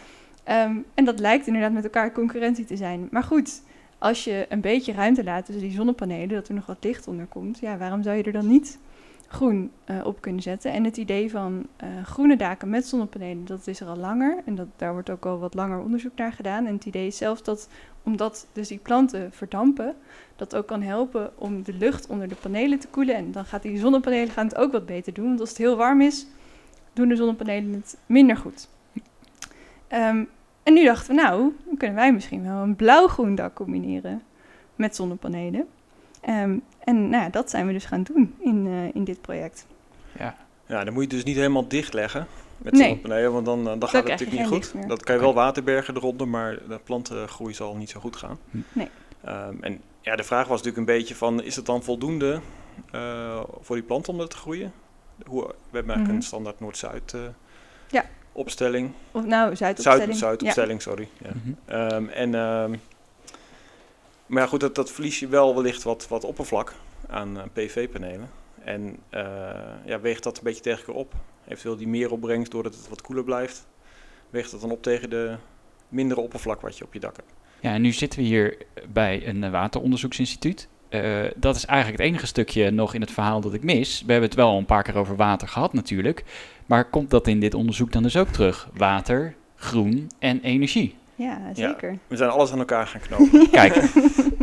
Um, 0.65 0.85
en 0.93 1.05
dat 1.05 1.19
lijkt 1.19 1.47
inderdaad 1.47 1.71
met 1.71 1.83
elkaar 1.83 2.11
concurrentie 2.11 2.65
te 2.65 2.75
zijn. 2.75 3.07
Maar 3.11 3.23
goed, 3.23 3.61
als 3.97 4.23
je 4.23 4.45
een 4.49 4.61
beetje 4.61 4.93
ruimte 4.93 5.23
laat 5.23 5.45
tussen 5.45 5.63
die 5.63 5.73
zonnepanelen, 5.73 6.29
dat 6.29 6.47
er 6.47 6.53
nog 6.53 6.65
wat 6.65 6.83
licht 6.83 7.07
onder 7.07 7.25
komt, 7.25 7.59
ja, 7.59 7.77
waarom 7.77 8.03
zou 8.03 8.17
je 8.17 8.23
er 8.23 8.31
dan 8.31 8.47
niet 8.47 8.79
groen 9.33 9.71
uh, 9.85 10.05
op 10.05 10.21
kunnen 10.21 10.41
zetten? 10.41 10.71
En 10.71 10.83
het 10.83 10.97
idee 10.97 11.31
van 11.31 11.65
uh, 11.83 12.03
groene 12.03 12.37
daken 12.37 12.69
met 12.69 12.87
zonnepanelen, 12.87 13.45
dat 13.45 13.67
is 13.67 13.79
er 13.79 13.87
al 13.87 13.97
langer. 13.97 14.37
En 14.45 14.55
dat, 14.55 14.67
daar 14.75 14.93
wordt 14.93 15.09
ook 15.09 15.25
al 15.25 15.39
wat 15.39 15.53
langer 15.53 15.79
onderzoek 15.79 16.15
naar 16.15 16.31
gedaan. 16.31 16.65
En 16.65 16.73
het 16.73 16.85
idee 16.85 17.07
is 17.07 17.17
zelfs 17.17 17.43
dat 17.43 17.69
omdat 18.03 18.47
dus 18.53 18.67
die 18.67 18.77
planten 18.77 19.31
verdampen, 19.31 19.95
dat 20.35 20.55
ook 20.55 20.67
kan 20.67 20.81
helpen 20.81 21.31
om 21.37 21.63
de 21.63 21.73
lucht 21.73 22.07
onder 22.07 22.27
de 22.27 22.35
panelen 22.35 22.79
te 22.79 22.87
koelen. 22.87 23.15
En 23.15 23.31
dan 23.31 23.45
gaat 23.45 23.61
die 23.61 23.77
zonnepanelen 23.77 24.29
gaan 24.29 24.47
het 24.47 24.55
ook 24.55 24.71
wat 24.71 24.85
beter 24.85 25.13
doen. 25.13 25.27
Want 25.27 25.39
als 25.39 25.49
het 25.49 25.57
heel 25.57 25.75
warm 25.75 26.01
is, 26.01 26.27
doen 26.93 27.07
de 27.07 27.15
zonnepanelen 27.15 27.73
het 27.73 27.97
minder 28.05 28.37
goed. 28.37 28.69
Um, 29.89 30.29
en 30.63 30.73
nu 30.73 30.83
dachten 30.83 31.15
we, 31.15 31.21
nou, 31.21 31.53
dan 31.65 31.77
kunnen 31.77 31.95
wij 31.95 32.13
misschien 32.13 32.43
wel 32.43 32.61
een 32.61 32.75
blauw-groen 32.75 33.35
dak 33.35 33.53
combineren 33.53 34.21
met 34.75 34.95
zonnepanelen. 34.95 35.67
Um, 36.29 36.63
en 36.79 37.09
nou 37.09 37.23
ja, 37.23 37.29
dat 37.29 37.49
zijn 37.49 37.67
we 37.67 37.73
dus 37.73 37.85
gaan 37.85 38.03
doen 38.03 38.35
in, 38.39 38.65
uh, 38.65 38.95
in 38.95 39.03
dit 39.03 39.21
project. 39.21 39.65
Ja. 40.19 40.35
ja, 40.65 40.83
dan 40.83 40.93
moet 40.93 41.03
je 41.03 41.09
dus 41.09 41.23
niet 41.23 41.35
helemaal 41.35 41.67
dichtleggen 41.67 42.27
met 42.57 42.73
nee. 42.73 42.87
zonnepanelen, 42.87 43.31
want 43.31 43.45
dan, 43.45 43.63
dan 43.63 43.81
gaat 43.81 43.91
het 43.91 44.07
natuurlijk 44.07 44.39
niet 44.39 44.47
goed. 44.47 44.87
Dat 44.87 45.03
kan 45.03 45.15
je 45.15 45.21
wel 45.21 45.33
waterbergen 45.33 45.95
eronder, 45.95 46.27
maar 46.27 46.57
de 46.67 46.79
plantengroei 46.83 47.53
zal 47.53 47.75
niet 47.75 47.89
zo 47.89 47.99
goed 47.99 48.15
gaan. 48.15 48.37
Nee. 48.71 48.89
Um, 49.27 49.57
en 49.61 49.81
ja, 50.01 50.15
de 50.15 50.23
vraag 50.23 50.47
was 50.47 50.61
natuurlijk 50.61 50.77
een 50.77 50.97
beetje 50.97 51.15
van, 51.15 51.43
is 51.43 51.55
het 51.55 51.65
dan 51.65 51.83
voldoende 51.83 52.39
uh, 52.95 53.43
voor 53.61 53.75
die 53.75 53.85
plant 53.85 54.07
om 54.07 54.17
dat 54.17 54.29
te 54.29 54.37
groeien? 54.37 54.73
Hoe, 55.25 55.41
we 55.41 55.47
hebben 55.47 55.55
eigenlijk 55.71 55.99
mm 55.99 56.05
-hmm. 56.05 56.15
een 56.15 56.21
standaard 56.21 56.59
Noord-Zuid 56.59 57.13
uh, 57.15 57.21
ja. 57.89 58.05
opstelling. 58.31 58.91
Of 59.11 59.25
nou, 59.25 59.55
Zuidopstelling. 59.55 60.03
Zuid, 60.03 60.17
Zuidopstelling, 60.17 60.83
ja. 60.83 60.89
sorry. 60.89 61.07
Ja. 61.17 61.29
Mm 61.33 61.57
-hmm. 61.65 61.75
um, 61.75 62.09
en, 62.09 62.33
um, 62.33 62.79
maar 64.25 64.41
ja, 64.41 64.47
goed, 64.47 64.59
dat, 64.59 64.75
dat 64.75 64.91
verlies 64.91 65.19
je 65.19 65.27
wel 65.27 65.55
wellicht 65.55 65.83
wat, 65.83 66.07
wat 66.07 66.23
oppervlak 66.23 66.73
aan 67.07 67.37
uh, 67.37 67.43
PV-panelen. 67.53 68.29
En 68.63 68.97
ja, 69.85 69.99
weegt 69.99 70.23
dat 70.23 70.37
een 70.37 70.43
beetje 70.43 70.61
tegen 70.61 70.79
elkaar 70.79 70.95
op. 70.95 71.13
Eventueel 71.47 71.75
die 71.75 71.87
meer 71.87 72.11
opbrengst 72.11 72.51
doordat 72.51 72.75
het 72.75 72.89
wat 72.89 73.01
koeler 73.01 73.23
blijft. 73.23 73.67
Weegt 74.29 74.51
dat 74.51 74.61
dan 74.61 74.71
op 74.71 74.83
tegen 74.83 75.09
de 75.09 75.35
mindere 75.89 76.21
oppervlak 76.21 76.61
wat 76.61 76.77
je 76.77 76.83
op 76.83 76.93
je 76.93 76.99
dak 76.99 77.15
hebt. 77.15 77.33
Ja, 77.59 77.73
en 77.73 77.81
nu 77.81 77.91
zitten 77.91 78.19
we 78.19 78.25
hier 78.25 78.57
bij 78.93 79.27
een 79.27 79.51
wateronderzoeksinstituut. 79.51 80.67
Uh, 80.89 81.23
dat 81.35 81.55
is 81.55 81.65
eigenlijk 81.65 82.01
het 82.01 82.09
enige 82.09 82.25
stukje 82.25 82.71
nog 82.71 82.93
in 82.93 83.01
het 83.01 83.11
verhaal 83.11 83.41
dat 83.41 83.53
ik 83.53 83.63
mis. 83.63 84.03
We 84.05 84.11
hebben 84.11 84.29
het 84.29 84.39
wel 84.39 84.57
een 84.57 84.65
paar 84.65 84.83
keer 84.83 84.95
over 84.95 85.15
water 85.15 85.47
gehad 85.47 85.73
natuurlijk. 85.73 86.23
Maar 86.65 86.89
komt 86.89 87.09
dat 87.09 87.27
in 87.27 87.39
dit 87.39 87.53
onderzoek 87.53 87.91
dan 87.91 88.03
dus 88.03 88.17
ook 88.17 88.27
terug? 88.27 88.69
Water, 88.73 89.35
groen 89.55 90.11
en 90.19 90.41
energie. 90.41 90.95
Ja, 91.15 91.53
zeker. 91.53 91.91
Ja, 91.91 91.97
we 92.07 92.15
zijn 92.15 92.29
alles 92.29 92.51
aan 92.51 92.59
elkaar 92.59 92.87
gaan 92.87 93.01
knopen. 93.01 93.49
Kijk. 93.51 93.75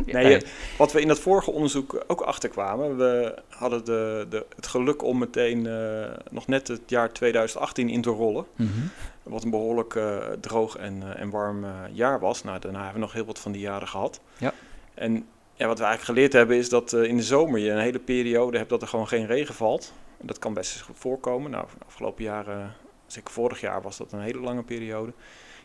Nee, 0.06 0.42
wat 0.78 0.92
we 0.92 1.00
in 1.00 1.08
dat 1.08 1.18
vorige 1.18 1.50
onderzoek 1.50 2.04
ook 2.06 2.20
achterkwamen, 2.20 2.96
we 2.96 3.34
hadden 3.48 3.84
de, 3.84 4.26
de, 4.30 4.46
het 4.56 4.66
geluk 4.66 5.02
om 5.02 5.18
meteen 5.18 5.64
uh, 5.64 6.06
nog 6.30 6.46
net 6.46 6.68
het 6.68 6.80
jaar 6.86 7.12
2018 7.12 7.88
in 7.88 8.02
te 8.02 8.10
rollen. 8.10 8.46
Mm 8.56 8.70
-hmm. 8.72 8.90
Wat 9.22 9.44
een 9.44 9.50
behoorlijk 9.50 9.94
uh, 9.94 10.18
droog 10.40 10.76
en, 10.76 10.96
uh, 10.96 11.20
en 11.20 11.30
warm 11.30 11.64
jaar 11.92 12.20
was. 12.20 12.44
Nou, 12.44 12.58
daarna 12.58 12.78
hebben 12.78 12.94
we 12.94 13.06
nog 13.06 13.12
heel 13.12 13.24
wat 13.24 13.38
van 13.38 13.52
die 13.52 13.60
jaren 13.60 13.88
gehad. 13.88 14.20
Ja. 14.38 14.52
En 14.94 15.26
ja, 15.54 15.66
wat 15.66 15.78
we 15.78 15.84
eigenlijk 15.84 16.02
geleerd 16.02 16.32
hebben 16.32 16.56
is 16.56 16.68
dat 16.68 16.92
in 16.92 17.16
de 17.16 17.22
zomer 17.22 17.60
je 17.60 17.70
een 17.70 17.78
hele 17.78 17.98
periode 17.98 18.56
hebt 18.56 18.70
dat 18.70 18.82
er 18.82 18.88
gewoon 18.88 19.08
geen 19.08 19.26
regen 19.26 19.54
valt. 19.54 19.92
En 20.20 20.26
dat 20.26 20.38
kan 20.38 20.54
best 20.54 20.72
eens 20.72 20.82
goed 20.82 20.98
voorkomen. 20.98 21.50
Nou, 21.50 21.66
de 21.78 21.84
afgelopen 21.86 22.24
jaren, 22.24 22.74
zeker 23.06 23.30
vorig 23.30 23.60
jaar, 23.60 23.82
was 23.82 23.96
dat 23.96 24.12
een 24.12 24.20
hele 24.20 24.40
lange 24.40 24.62
periode. 24.62 25.12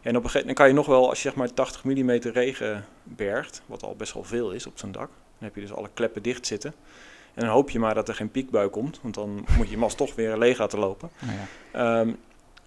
En 0.05 0.17
op 0.17 0.23
een 0.23 0.29
gegeven 0.29 0.39
moment 0.39 0.57
kan 0.57 0.67
je 0.67 0.73
nog 0.73 0.85
wel, 0.85 1.09
als 1.09 1.21
je 1.21 1.29
zeg 1.29 1.37
maar 1.37 1.53
80 1.53 1.83
mm 1.83 2.09
regen 2.09 2.85
bergt, 3.03 3.61
wat 3.65 3.83
al 3.83 3.95
best 3.95 4.13
wel 4.13 4.23
veel 4.23 4.51
is 4.51 4.65
op 4.65 4.77
zo'n 4.77 4.91
dak, 4.91 5.07
dan 5.07 5.47
heb 5.47 5.55
je 5.55 5.61
dus 5.61 5.73
alle 5.73 5.89
kleppen 5.93 6.23
dicht 6.23 6.47
zitten. 6.47 6.73
En 7.33 7.41
dan 7.45 7.49
hoop 7.49 7.69
je 7.69 7.79
maar 7.79 7.93
dat 7.95 8.07
er 8.07 8.15
geen 8.15 8.31
piekbui 8.31 8.69
komt, 8.69 8.99
want 9.01 9.13
dan 9.13 9.45
moet 9.57 9.69
je 9.69 9.77
mas 9.77 9.95
toch 9.95 10.15
weer 10.15 10.37
leeg 10.37 10.57
laten 10.57 10.79
lopen. 10.79 11.09
Oh 11.23 11.29
ja. 11.73 11.99
um, 11.99 12.17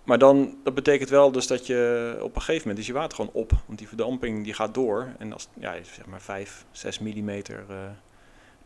maar 0.04 0.18
dan, 0.18 0.56
dat 0.64 0.74
betekent 0.74 1.08
wel 1.08 1.32
dus 1.32 1.46
dat 1.46 1.66
je 1.66 2.18
op 2.20 2.34
een 2.34 2.42
gegeven 2.42 2.62
moment 2.62 2.78
is 2.78 2.86
je 2.86 2.92
water 2.92 3.16
gewoon 3.16 3.32
op. 3.34 3.52
Want 3.66 3.78
die 3.78 3.88
verdamping 3.88 4.44
die 4.44 4.54
gaat 4.54 4.74
door. 4.74 5.08
En 5.18 5.32
als, 5.32 5.48
ja, 5.54 5.72
zeg 5.82 6.06
maar 6.06 6.20
5, 6.20 6.64
6 6.70 6.98
mm 6.98 7.28
uh, 7.28 7.42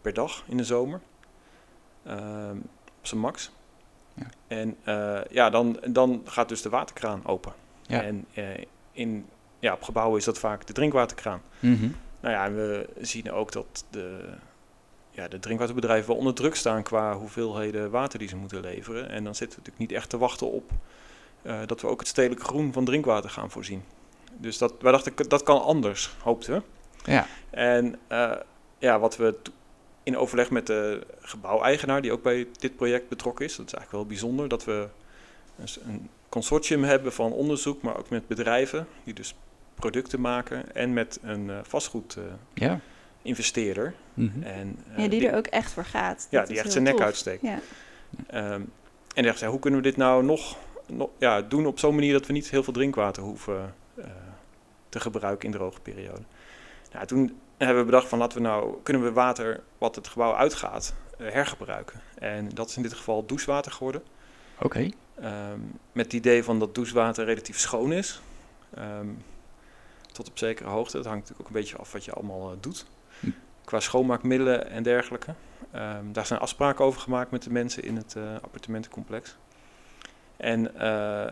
per 0.01 0.15
dag 0.15 0.45
in 0.47 0.57
de 0.57 0.65
zomer. 0.65 1.01
Uh, 2.07 2.15
op 2.99 3.07
zijn 3.07 3.21
max. 3.21 3.51
Ja. 4.15 4.27
En 4.47 4.77
uh, 4.85 5.21
ja, 5.31 5.51
dan, 5.51 5.81
dan 5.89 6.23
gaat 6.25 6.49
dus 6.49 6.63
de 6.63 6.69
waterkraan 6.69 7.27
open. 7.27 7.53
Ja. 7.93 8.03
En 8.03 8.27
uh, 8.35 8.45
in, 8.93 9.27
ja, 9.59 9.73
op 9.73 9.83
gebouwen 9.83 10.19
is 10.19 10.25
dat 10.25 10.39
vaak 10.39 10.67
de 10.67 10.73
drinkwaterkraan. 10.73 11.43
Mm 11.61 11.77
-hmm. 11.77 11.97
nou 12.21 12.35
ja, 12.35 12.53
we 12.53 12.89
zien 13.01 13.33
ook 13.33 13.53
dat 13.53 13.85
de, 13.91 14.35
ja, 15.11 15.29
de 15.29 15.39
drinkwaterbedrijven 15.39 16.09
wel 16.09 16.17
onder 16.17 16.35
druk 16.35 16.55
staan 16.55 16.83
qua 16.83 17.15
hoeveelheden 17.17 17.91
water 17.91 18.19
die 18.19 18.29
ze 18.29 18.37
moeten 18.37 18.61
leveren. 18.61 19.09
En 19.09 19.25
dan 19.25 19.35
zitten 19.35 19.59
we 19.59 19.65
natuurlijk 19.65 19.91
niet 19.91 20.01
echt 20.01 20.11
te 20.11 20.19
wachten 20.19 20.51
op 20.51 20.71
uh, 21.43 21.61
dat 21.67 21.81
we 21.81 21.87
ook 21.87 21.99
het 21.99 22.09
stedelijk 22.09 22.43
groen 22.43 22.73
van 22.73 22.85
drinkwater 22.85 23.31
gaan 23.31 23.51
voorzien. 23.51 23.83
Dus 24.37 24.59
dat, 24.59 24.75
wij 24.81 24.93
dachten, 24.93 25.29
dat 25.29 25.43
kan 25.43 25.63
anders, 25.63 26.15
hoopten 26.23 26.55
we. 26.55 26.63
Ja. 27.11 27.27
En 27.51 27.99
uh, 28.09 28.33
ja, 28.79 28.99
wat 28.99 29.17
we 29.17 29.39
in 30.03 30.17
overleg 30.17 30.51
met 30.51 30.67
de 30.67 31.07
gebouweigenaar, 31.21 32.03
die 32.03 32.13
ook 32.13 32.23
bij 32.23 32.49
dit 32.59 32.77
project 32.77 33.09
betrokken 33.09 33.45
is, 33.45 33.57
dat 33.57 33.67
is 33.67 33.73
eigenlijk 33.73 34.05
wel 34.05 34.13
bijzonder, 34.17 34.49
dat 34.49 34.65
we 34.65 34.89
een 35.85 36.09
consortium 36.33 36.83
hebben 36.85 37.13
van 37.13 37.33
onderzoek, 37.33 37.83
maar 37.83 37.99
ook 37.99 38.11
met 38.11 38.27
bedrijven 38.27 38.87
die 39.05 39.15
dus 39.15 39.35
producten 39.75 40.21
maken 40.21 40.75
en 40.75 40.93
met 40.93 41.19
een 41.23 41.47
uh, 41.47 41.59
vastgoed 41.63 42.19
ja. 42.55 42.81
investeerder. 43.23 43.95
Mhm. 44.15 44.43
en, 44.43 44.79
ja, 44.97 45.09
die, 45.09 45.29
er 45.29 45.37
ook 45.37 45.47
echt 45.47 45.73
voor 45.73 45.85
gaat. 45.85 46.27
Ja, 46.31 46.39
Dat 46.39 46.49
die 46.49 46.59
echt 46.59 46.73
zijn 46.73 46.85
nek 46.85 46.97
tof. 46.97 47.05
uitsteekt. 47.05 47.43
Ja. 47.43 47.59
Ehm, 48.27 48.63
en 49.15 49.23
dacht, 49.23 49.39
ja, 49.39 49.49
hoe 49.49 49.59
kunnen 49.59 49.81
we 49.81 49.87
dit 49.87 49.97
nou 49.97 50.25
nog, 50.25 50.57
nog 50.87 51.11
ja, 51.19 51.43
doen 51.43 51.67
op 51.67 51.79
zo'n 51.79 51.95
manier 51.95 52.13
dat 52.13 52.27
we 52.27 52.33
niet 52.33 52.51
heel 52.51 52.63
veel 52.63 52.73
drinkwater 52.73 53.23
hoeven 53.23 53.75
uh, 53.95 54.05
te 54.89 55.01
gebruiken 55.01 55.47
in 55.49 55.55
droge 55.55 55.81
periode. 55.81 56.23
Nou, 56.93 57.07
toen 57.07 57.39
hebben 57.57 57.79
we 57.79 57.85
bedacht 57.85 58.09
van 58.09 58.19
laten 58.19 58.39
we 58.39 58.45
nou, 58.45 58.75
kunnen 58.83 59.03
we 59.03 59.13
water 59.13 59.61
wat 59.79 59.95
het 59.95 60.09
gebouw 60.09 60.35
uitgaat 60.35 60.95
uh, 61.21 61.31
hergebruiken. 61.31 62.01
En 62.19 62.49
dat 62.55 62.69
is 62.69 62.77
in 62.77 62.83
dit 62.83 62.93
geval 62.93 63.27
douchewater 63.27 63.73
geworden. 63.73 64.03
Oké. 64.55 64.67
Okay. 64.67 64.93
Um, 65.21 65.79
met 65.93 66.05
het 66.05 66.15
idee 66.15 66.45
van 66.45 66.59
dat 66.59 66.75
douchewater 66.75 67.25
relatief 67.25 67.59
schoon 67.59 67.93
is. 67.93 68.21
Um, 68.79 69.25
tot 70.13 70.29
op 70.29 70.39
zekere 70.39 70.69
hoogte. 70.69 70.97
Dat 70.97 71.07
hangt 71.07 71.21
natuurlijk 71.21 71.49
ook 71.49 71.55
een 71.55 71.61
beetje 71.61 71.77
af 71.77 71.93
wat 71.93 72.05
je 72.05 72.13
allemaal 72.13 72.53
uh, 72.53 72.57
doet. 72.61 72.87
Hm. 73.21 73.31
Qua 73.65 73.81
schoonmaakmiddelen 73.81 74.71
en 74.71 74.83
dergelijke. 74.83 75.35
Um, 75.75 76.13
daar 76.13 76.27
zijn 76.27 76.41
afspraken 76.41 76.85
over 76.85 77.01
gemaakt 77.01 77.31
met 77.31 77.43
de 77.43 77.51
mensen 77.51 77.83
in 77.83 77.97
het 77.97 78.15
uh, 78.17 78.35
appartementencomplex. 78.35 79.37
En 80.37 80.71
uh, 80.75 81.31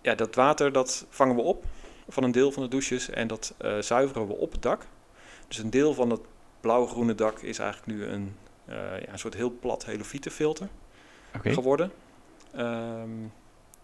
ja, 0.00 0.14
dat 0.16 0.34
water 0.34 0.72
dat 0.72 1.06
vangen 1.08 1.36
we 1.36 1.42
op 1.42 1.64
van 2.08 2.22
een 2.22 2.32
deel 2.32 2.52
van 2.52 2.62
de 2.62 2.68
douches 2.68 3.10
en 3.10 3.26
dat 3.26 3.54
zuiveren 3.80 4.26
we 4.26 4.34
op 4.34 4.52
het 4.52 4.62
dak. 4.62 4.86
Dus 5.48 5.58
een 5.58 5.70
deel 5.70 5.94
van 5.94 6.10
het 6.10 6.20
blauw-groene 6.60 7.14
dak 7.14 7.38
is 7.38 7.58
eigenlijk 7.58 7.98
nu 7.98 8.04
een, 8.06 8.36
ja, 8.66 9.12
een 9.12 9.18
soort 9.18 9.34
heel 9.34 9.50
plat 9.60 9.84
helofietenfilter 9.84 10.68
okay. 11.36 11.52
geworden. 11.52 11.90
Um, 12.58 13.32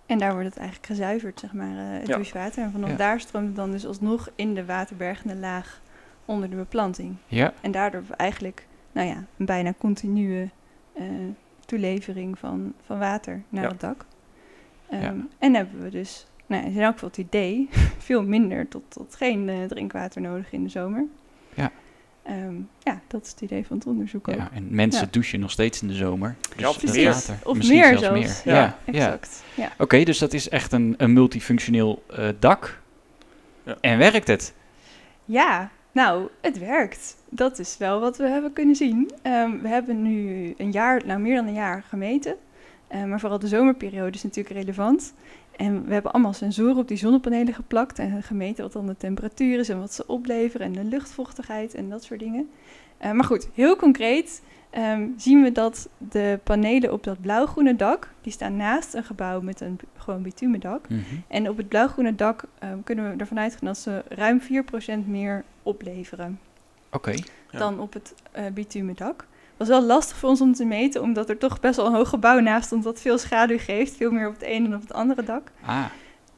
en 0.07 0.19
daar 0.19 0.33
wordt 0.33 0.47
het 0.49 0.57
eigenlijk 0.57 0.87
gezuiverd, 0.87 1.41
zeg 1.41 1.52
maar, 1.52 1.75
uh, 1.75 1.99
het 1.99 2.07
Ja. 2.07 2.14
douchewater. 2.14 2.62
En 2.62 2.73
vanaf 2.73 2.91
Ja. 2.91 2.97
daar 2.97 3.21
stroomt 3.21 3.47
het 3.47 3.57
dan 3.57 3.71
dus 3.71 3.87
alsnog 3.87 4.31
in 4.35 4.55
de 4.55 4.64
waterbergende 4.64 5.37
laag 5.37 5.81
onder 6.25 6.50
de 6.50 6.57
beplanting. 6.57 7.17
Ja. 7.26 7.52
En 7.61 7.71
daardoor 7.71 7.93
hebben 8.00 8.11
we 8.11 8.17
eigenlijk, 8.17 8.67
nou 8.93 9.09
ja, 9.09 9.25
een 9.37 9.47
bijna 9.47 9.75
continue 9.79 10.50
eh, 10.93 11.05
toelevering 11.67 12.38
van, 12.38 12.73
van 12.87 12.99
water 12.99 13.43
naar 13.49 13.62
Ja. 13.62 13.69
het 13.69 13.81
dak. 13.81 14.05
Ehm, 14.91 15.02
Ja. 15.02 15.14
En 15.38 15.55
hebben 15.55 15.83
we 15.83 15.91
dus, 15.91 16.26
nou 16.47 16.62
ja, 16.62 16.69
in 16.69 16.81
elk 16.81 16.93
geval 16.93 17.09
het 17.09 17.19
idee, 17.19 17.69
veel 18.09 18.23
minder 18.25 18.69
tot, 18.69 18.83
tot 18.88 19.14
geen 19.14 19.49
eh, 19.49 19.64
drinkwater 19.64 20.21
nodig 20.21 20.52
in 20.52 20.62
de 20.62 20.69
zomer. 20.69 21.05
Ja. 22.25 22.31
Ehm, 22.33 22.55
ja, 22.83 23.00
dat 23.07 23.25
is 23.25 23.31
het 23.31 23.41
idee 23.41 23.67
van 23.67 23.76
het 23.76 23.87
onderzoek 23.87 24.29
ook. 24.29 24.35
ja. 24.35 24.50
En 24.52 24.67
mensen 24.71 25.00
Ja. 25.05 25.09
douchen 25.11 25.41
nog 25.41 25.50
steeds 25.50 25.83
in 25.83 25.88
de 25.88 25.95
zomer. 25.95 26.37
Dus 26.41 26.57
Ja, 26.57 26.93
meer. 26.93 27.11
water- 27.12 27.37
Of 27.45 27.57
misschien 27.57 27.79
meer 27.79 27.99
zelfs 27.99 28.02
zelfs. 28.23 28.45
meer. 28.45 28.55
Ja, 28.55 28.61
Ja, 28.61 28.76
ja. 28.85 28.93
Exact. 28.93 29.43
Ja. 29.55 29.73
Oké, 29.79 30.02
dus 30.02 30.19
dat 30.19 30.33
is 30.33 30.49
echt 30.49 30.73
een, 30.73 30.95
een 30.97 31.12
multifunctioneel 31.12 32.02
eh, 32.11 32.29
dak. 32.38 32.81
Ja. 33.62 33.76
En 33.81 33.99
werkt 33.99 34.26
het? 34.26 34.55
Ja, 35.25 35.71
nou, 35.93 36.29
het 36.41 36.59
werkt. 36.59 37.17
Dat 37.31 37.59
is 37.59 37.76
wel 37.79 38.00
wat 38.00 38.17
we 38.17 38.29
hebben 38.29 38.52
kunnen 38.52 38.76
zien. 38.76 39.11
Ehm, 39.23 39.59
we 39.61 39.69
hebben 39.69 40.02
nu 40.02 40.55
een 40.57 40.71
jaar, 40.73 41.02
nou 41.07 41.21
meer 41.21 41.37
dan 41.37 41.47
een 41.47 41.55
jaar 41.55 41.85
gemeten. 41.88 42.35
Eh, 42.87 43.05
maar 43.05 43.21
vooral 43.21 43.38
de 43.38 43.49
zomerperiode 43.49 44.17
is 44.17 44.23
natuurlijk 44.23 44.55
relevant. 44.57 45.14
En 45.62 45.85
we 45.85 45.92
hebben 45.92 46.12
allemaal 46.12 46.33
sensoren 46.33 46.76
op 46.76 46.88
die 46.88 46.97
zonnepanelen 46.97 47.54
geplakt 47.54 47.99
en 47.99 48.23
gemeten 48.23 48.62
wat 48.62 48.73
dan 48.73 48.87
de 48.87 48.97
temperatuur 48.97 49.59
is 49.59 49.69
en 49.69 49.78
wat 49.78 49.92
ze 49.95 50.07
opleveren 50.07 50.66
en 50.66 50.73
de 50.73 50.85
luchtvochtigheid 50.85 51.75
en 51.75 51.88
dat 51.88 52.04
soort 52.04 52.21
dingen. 52.21 52.50
Eh, 52.99 53.12
maar 53.12 53.25
goed, 53.25 53.49
heel 53.54 53.76
concreet 53.76 54.42
ehm, 54.71 55.07
zien 55.16 55.42
we 55.42 55.52
dat 55.52 55.88
de 55.99 56.38
panelen 56.42 56.92
op 56.92 57.04
dat 57.04 57.21
blauwgroene 57.21 57.76
dak, 57.76 58.11
die 58.21 58.33
staan 58.33 58.57
naast 58.57 58.95
een 58.95 59.04
gebouw 59.04 59.40
met 59.40 59.61
een 59.61 59.78
gewoon 59.97 60.23
bitumen 60.23 60.61
dak. 60.61 60.88
Mhm. 60.88 61.00
En 61.28 61.49
op 61.49 61.57
het 61.57 61.69
blauwgroene 61.69 62.14
dak 62.14 62.45
ehm, 62.59 62.78
kunnen 62.85 63.11
we 63.11 63.16
ervan 63.16 63.38
uitgaan 63.38 63.66
dat 63.66 63.78
ze 63.78 64.02
ruim 64.09 64.40
4% 64.40 65.07
meer 65.07 65.45
opleveren 65.62 66.38
Oké. 66.90 67.14
Dan 67.50 67.81
op 67.81 67.92
het 67.92 68.14
eh 68.33 68.45
bitumen 68.54 68.97
dak. 68.97 69.26
Was 69.69 69.78
wel 69.81 69.87
lastig 69.87 70.16
voor 70.16 70.28
ons 70.28 70.40
om 70.40 70.54
te 70.54 70.64
meten, 70.64 71.02
omdat 71.02 71.28
er 71.28 71.38
toch 71.38 71.61
best 71.61 71.76
wel 71.76 71.87
een 71.87 71.95
hoog 71.95 72.09
gebouw 72.09 72.38
naast 72.38 72.66
stond 72.66 72.85
dat 72.85 73.00
veel 73.00 73.19
schaduw 73.19 73.59
geeft. 73.59 73.97
Veel 73.97 74.11
meer 74.11 74.26
op 74.28 74.33
het 74.35 74.42
ene 74.42 74.64
dan 74.69 74.75
op 74.76 74.83
het 74.83 74.92
andere 74.92 75.23
dak. 75.23 75.50
Ah, 75.64 75.85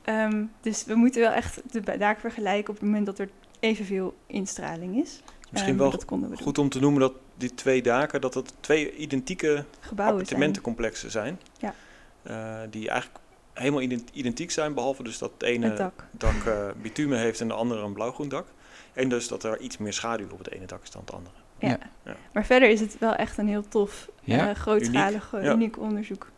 Ehm, 0.04 0.45
dus 0.61 0.85
we 0.85 0.95
moeten 0.95 1.21
wel 1.21 1.31
echt 1.31 1.62
de 1.73 1.81
daken 1.99 2.21
vergelijken 2.21 2.69
op 2.71 2.75
het 2.75 2.85
moment 2.85 3.07
dat 3.07 3.19
er 3.19 3.28
evenveel 3.61 4.14
instraling 4.26 4.97
is. 5.02 5.21
Misschien 5.50 5.73
Ehm, 5.73 5.83
wel 5.83 5.90
dat 5.90 6.04
konden 6.04 6.28
we 6.31 6.35
doen. 6.37 6.45
Goed 6.45 6.59
om 6.59 6.69
te 6.69 6.81
noemen 6.81 7.00
dat 7.00 7.12
die 7.37 7.54
twee 7.54 7.83
daken, 7.83 8.21
dat 8.21 8.35
het 8.35 8.52
twee 8.61 8.97
identieke 8.97 9.64
gebouwen 9.81 9.97
zijn. 9.97 10.11
appartementencomplexen 10.26 11.11
zijn. 11.11 11.40
Ja. 11.59 11.75
Eh, 12.23 12.61
die 12.71 12.88
eigenlijk 12.88 13.21
helemaal 13.52 13.81
ident- 13.81 14.11
identiek 14.12 14.50
zijn, 14.50 14.75
behalve 14.75 15.02
dus 15.02 15.19
dat 15.19 15.31
het 15.33 15.43
ene 15.43 15.66
Het 15.66 15.76
dak. 15.76 16.04
dak 16.11 16.45
eh, 16.47 16.69
bitumen 16.83 17.19
heeft 17.19 17.40
en 17.40 17.49
de 17.49 17.54
andere 17.54 17.83
een 17.83 17.93
blauwgroen 17.93 18.28
dak. 18.28 18.47
En 18.93 19.09
dus 19.09 19.28
dat 19.28 19.43
er 19.45 19.61
iets 19.61 19.78
meer 19.78 19.93
schaduw 19.93 20.26
op 20.31 20.38
het 20.38 20.50
ene 20.50 20.66
dak 20.66 20.83
is 20.83 20.90
dan 20.90 21.00
het 21.04 21.14
andere. 21.14 21.35
Ja. 21.64 21.78
Ja. 22.04 22.12
Ja. 22.12 22.16
Maar 22.33 22.44
verder 22.44 22.68
is 22.68 22.80
het 22.80 22.99
wel 22.99 23.14
echt 23.14 23.38
een 23.38 23.49
heel 23.49 23.68
tof, 23.68 24.11
Ja, 24.23 24.49
eh, 24.49 24.54
grootschalig, 24.54 25.33
uniek. 25.33 25.44
eh, 25.44 25.50
Ja. 25.50 25.54
uniek 25.54 25.78
onderzoek. 25.78 26.30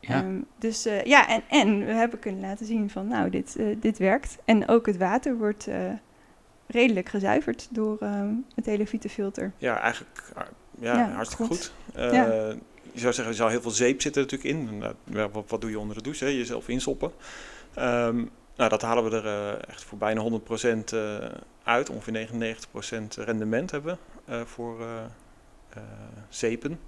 ja. 0.00 0.14
Ehm, 0.14 0.40
dus 0.58 0.86
eh, 0.86 1.02
ja, 1.04 1.28
en, 1.28 1.42
en 1.48 1.84
we 1.86 1.92
hebben 1.92 2.18
kunnen 2.18 2.40
laten 2.40 2.66
zien 2.66 2.90
van, 2.90 3.08
nou, 3.08 3.30
dit, 3.30 3.56
eh, 3.56 3.66
dit 3.80 3.98
werkt. 3.98 4.36
En 4.44 4.68
ook 4.68 4.86
het 4.86 4.96
water 4.96 5.36
wordt 5.36 5.66
eh, 5.66 5.78
redelijk 6.66 7.08
gezuiverd 7.08 7.68
door 7.70 7.96
ehm, 8.00 8.34
het 8.54 8.66
helofietenfilter. 8.66 9.52
Ja, 9.58 9.80
eigenlijk 9.80 10.22
ja, 10.80 10.98
Ja, 10.98 11.10
hartstikke 11.10 11.44
goed. 11.44 11.72
Eh, 11.94 12.12
Ja. 12.12 12.24
Je 12.94 13.00
zou 13.00 13.12
zeggen, 13.12 13.26
er 13.32 13.38
zou 13.40 13.50
heel 13.50 13.60
veel 13.62 13.70
zeep 13.70 14.00
zitten 14.02 14.22
natuurlijk 14.22 14.50
in. 14.56 14.68
En, 14.82 14.94
ja, 15.16 15.28
wat, 15.28 15.44
wat 15.50 15.60
doe 15.60 15.70
je 15.70 15.78
onder 15.78 15.96
de 15.96 16.02
douche? 16.02 16.24
Hè? 16.24 16.30
Jezelf 16.30 16.68
insoppen. 16.68 17.12
Ehm, 17.74 18.16
nou, 18.56 18.70
dat 18.70 18.82
halen 18.82 19.04
we 19.10 19.16
er 19.20 19.58
echt 19.68 19.84
voor 19.84 19.98
bijna 19.98 20.20
100% 20.20 20.92
eh, 20.92 21.16
uit. 21.62 21.90
Ongeveer 21.90 22.12
99% 22.12 23.14
rendement 23.16 23.70
hebben 23.70 23.92
we, 23.94 24.11
voor 24.44 24.80
eh, 24.80 25.04
eh, 25.68 25.82
zeepen. 26.28 26.80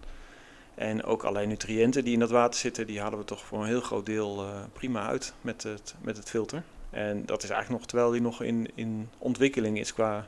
En 0.74 1.04
ook 1.04 1.22
allerlei 1.22 1.46
nutriënten 1.46 2.04
die 2.04 2.12
in 2.12 2.18
dat 2.18 2.30
water 2.30 2.60
zitten, 2.60 2.86
die 2.86 3.00
halen 3.00 3.18
we 3.18 3.24
toch 3.24 3.44
voor 3.44 3.60
een 3.60 3.66
heel 3.66 3.80
groot 3.80 4.06
deel 4.06 4.44
eh, 4.44 4.60
prima 4.72 5.06
uit 5.06 5.34
met 5.40 5.62
het, 5.62 5.94
met 6.00 6.16
het 6.16 6.30
filter. 6.30 6.62
En 6.90 7.26
dat 7.26 7.42
is 7.42 7.50
eigenlijk 7.50 7.80
nog 7.80 7.88
terwijl 7.88 8.10
die 8.10 8.20
nog 8.20 8.42
in, 8.42 8.70
in 8.74 9.08
ontwikkeling 9.18 9.78
is 9.78 9.94
qua 9.94 10.26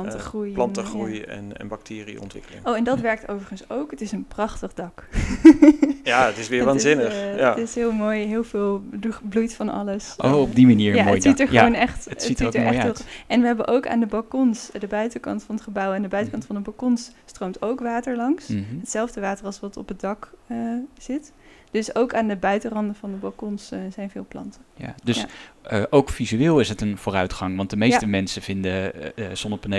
Plantengroei. 0.00 0.44
eh, 0.44 0.48
en, 0.48 0.54
plantengroei 0.54 1.18
ja. 1.18 1.24
en, 1.26 1.56
en 1.56 1.68
bacterieontwikkeling. 1.68 2.66
Oh, 2.66 2.76
en 2.76 2.84
dat 2.84 3.00
werkt 3.00 3.28
overigens 3.28 3.70
ook. 3.70 3.90
Het 3.90 4.00
is 4.00 4.12
een 4.12 4.24
prachtig 4.26 4.74
dak. 4.74 5.04
Ja, 6.04 6.26
het 6.26 6.38
is 6.38 6.48
weer 6.48 6.58
Het 6.58 6.68
waanzinnig. 6.68 7.06
Is, 7.12 7.12
eh, 7.20 7.38
ja. 7.38 7.48
Het 7.50 7.58
is 7.58 7.74
heel 7.74 7.92
mooi, 7.92 8.26
heel 8.26 8.44
veel 8.44 8.82
blo- 9.00 9.18
bloeit 9.28 9.54
van 9.54 9.68
alles. 9.68 10.14
Oh, 10.16 10.40
op 10.40 10.54
die 10.54 10.66
manier. 10.66 10.94
ja, 10.94 11.02
mooi 11.02 11.14
het 11.14 11.22
ziet 11.22 11.40
er 11.40 11.46
dak. 11.46 11.56
gewoon 11.56 11.72
ja. 11.72 11.78
echt, 11.78 12.04
het 12.04 12.22
ziet 12.22 12.40
er 12.40 12.46
ook 12.46 12.54
mooi 12.54 12.66
echt 12.66 12.76
heel 12.76 12.84
uit. 12.86 13.06
En 13.26 13.40
we 13.40 13.46
hebben 13.46 13.66
ook 13.68 13.86
aan 13.86 14.00
de 14.00 14.06
balkons, 14.06 14.70
de 14.78 14.86
buitenkant 14.86 15.42
van 15.42 15.54
het 15.54 15.64
gebouw 15.64 15.92
en 15.92 16.02
de 16.02 16.08
buitenkant 16.08 16.42
Mhm. 16.44 16.52
van 16.52 16.62
de 16.62 16.70
balkons 16.70 17.10
stroomt 17.24 17.62
ook 17.62 17.80
water 17.80 18.16
langs. 18.16 18.46
Mhm. 18.48 18.62
Hetzelfde 18.80 19.20
water 19.20 19.46
als 19.46 19.60
wat 19.60 19.76
op 19.76 19.88
het 19.88 20.00
dak 20.00 20.30
eh, 20.46 20.56
zit. 20.98 21.32
Dus 21.70 21.94
ook 21.94 22.14
aan 22.14 22.28
de 22.28 22.36
buitenranden 22.36 22.94
van 22.94 23.10
de 23.10 23.16
balkons 23.16 23.70
eh, 23.70 23.78
zijn 23.94 24.10
veel 24.10 24.24
planten. 24.28 24.60
Ja, 24.76 24.94
dus 25.04 25.16
Ja. 25.20 25.26
eh, 25.62 25.82
ook 25.90 26.08
visueel 26.10 26.60
is 26.60 26.68
het 26.68 26.80
een 26.80 26.98
vooruitgang. 26.98 27.56
Want 27.56 27.70
de 27.70 27.76
meeste 27.76 28.04
Ja. 28.04 28.10
mensen 28.10 28.42
vinden 28.42 28.94
eh, 29.16 29.24
eh, 29.30 29.34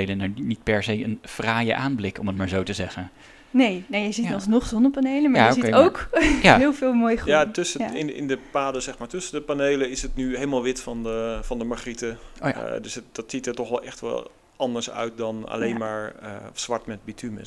zonnepanelen 0.09 0.17
nou 0.17 0.31
niet 0.35 0.63
per 0.63 0.83
se 0.83 1.03
een 1.03 1.19
fraaie 1.21 1.75
aanblik, 1.75 2.19
om 2.19 2.27
het 2.27 2.37
maar 2.37 2.49
zo 2.49 2.63
te 2.63 2.73
zeggen. 2.73 3.09
Nee, 3.51 3.83
nee 3.87 4.03
je 4.05 4.11
ziet 4.11 4.25
Ja. 4.27 4.33
alsnog 4.33 4.65
zonnepanelen, 4.65 5.31
maar 5.31 5.41
Ja, 5.41 5.47
je 5.47 5.53
ziet 5.53 5.69
maar- 5.69 5.83
ook 5.85 6.09
Ja, 6.43 6.57
heel 6.57 6.73
veel 6.73 6.93
mooi 6.93 7.15
groen. 7.15 7.33
Ja, 7.33 7.45
tussen, 7.51 7.81
Ja. 7.81 7.93
In, 7.93 8.15
in 8.15 8.27
de 8.27 8.37
paden, 8.51 8.81
zeg 8.81 8.97
maar, 8.97 9.07
tussen 9.07 9.33
de 9.39 9.41
panelen 9.45 9.89
is 9.89 10.01
het 10.01 10.15
nu 10.15 10.35
helemaal 10.35 10.63
wit 10.63 10.81
van 10.81 11.03
de, 11.03 11.39
van 11.41 11.57
de 11.59 11.63
margrieten. 11.63 12.17
Oh 12.41 12.49
ja. 12.49 12.65
Eh, 12.65 12.81
dus 12.81 12.93
het, 12.95 13.03
dat 13.11 13.31
ziet 13.31 13.47
er 13.47 13.53
toch 13.55 13.69
wel 13.69 13.83
echt 13.83 13.99
wel 14.01 14.31
anders 14.57 14.89
uit 14.91 15.17
dan 15.17 15.47
alleen 15.49 15.69
Ja. 15.69 15.77
maar 15.77 16.13
eh, 16.21 16.29
zwart 16.53 16.85
met 16.85 17.05
bitumen. 17.05 17.43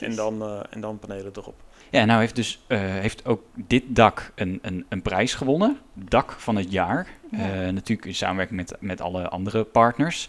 en, 0.00 0.14
dan, 0.14 0.42
eh, 0.42 0.60
en 0.70 0.80
dan 0.80 0.98
panelen 0.98 1.32
erop. 1.36 1.54
ja 1.90 2.04
nou 2.04 2.20
heeft 2.20 2.36
dus 2.36 2.62
eh, 2.66 2.78
heeft 2.80 3.26
ook 3.26 3.42
dit 3.54 3.82
dak 3.88 4.32
een, 4.34 4.58
een, 4.62 4.84
een 4.88 5.02
prijs 5.02 5.34
gewonnen. 5.34 5.78
Dak 5.92 6.32
van 6.38 6.56
het 6.56 6.72
jaar. 6.72 7.06
Ja. 7.30 7.38
Eh, 7.38 7.68
natuurlijk 7.72 8.08
in 8.08 8.14
samenwerking 8.14 8.58
met, 8.60 8.74
met 8.80 9.00
alle 9.00 9.28
andere 9.28 9.64
partners. 9.64 10.28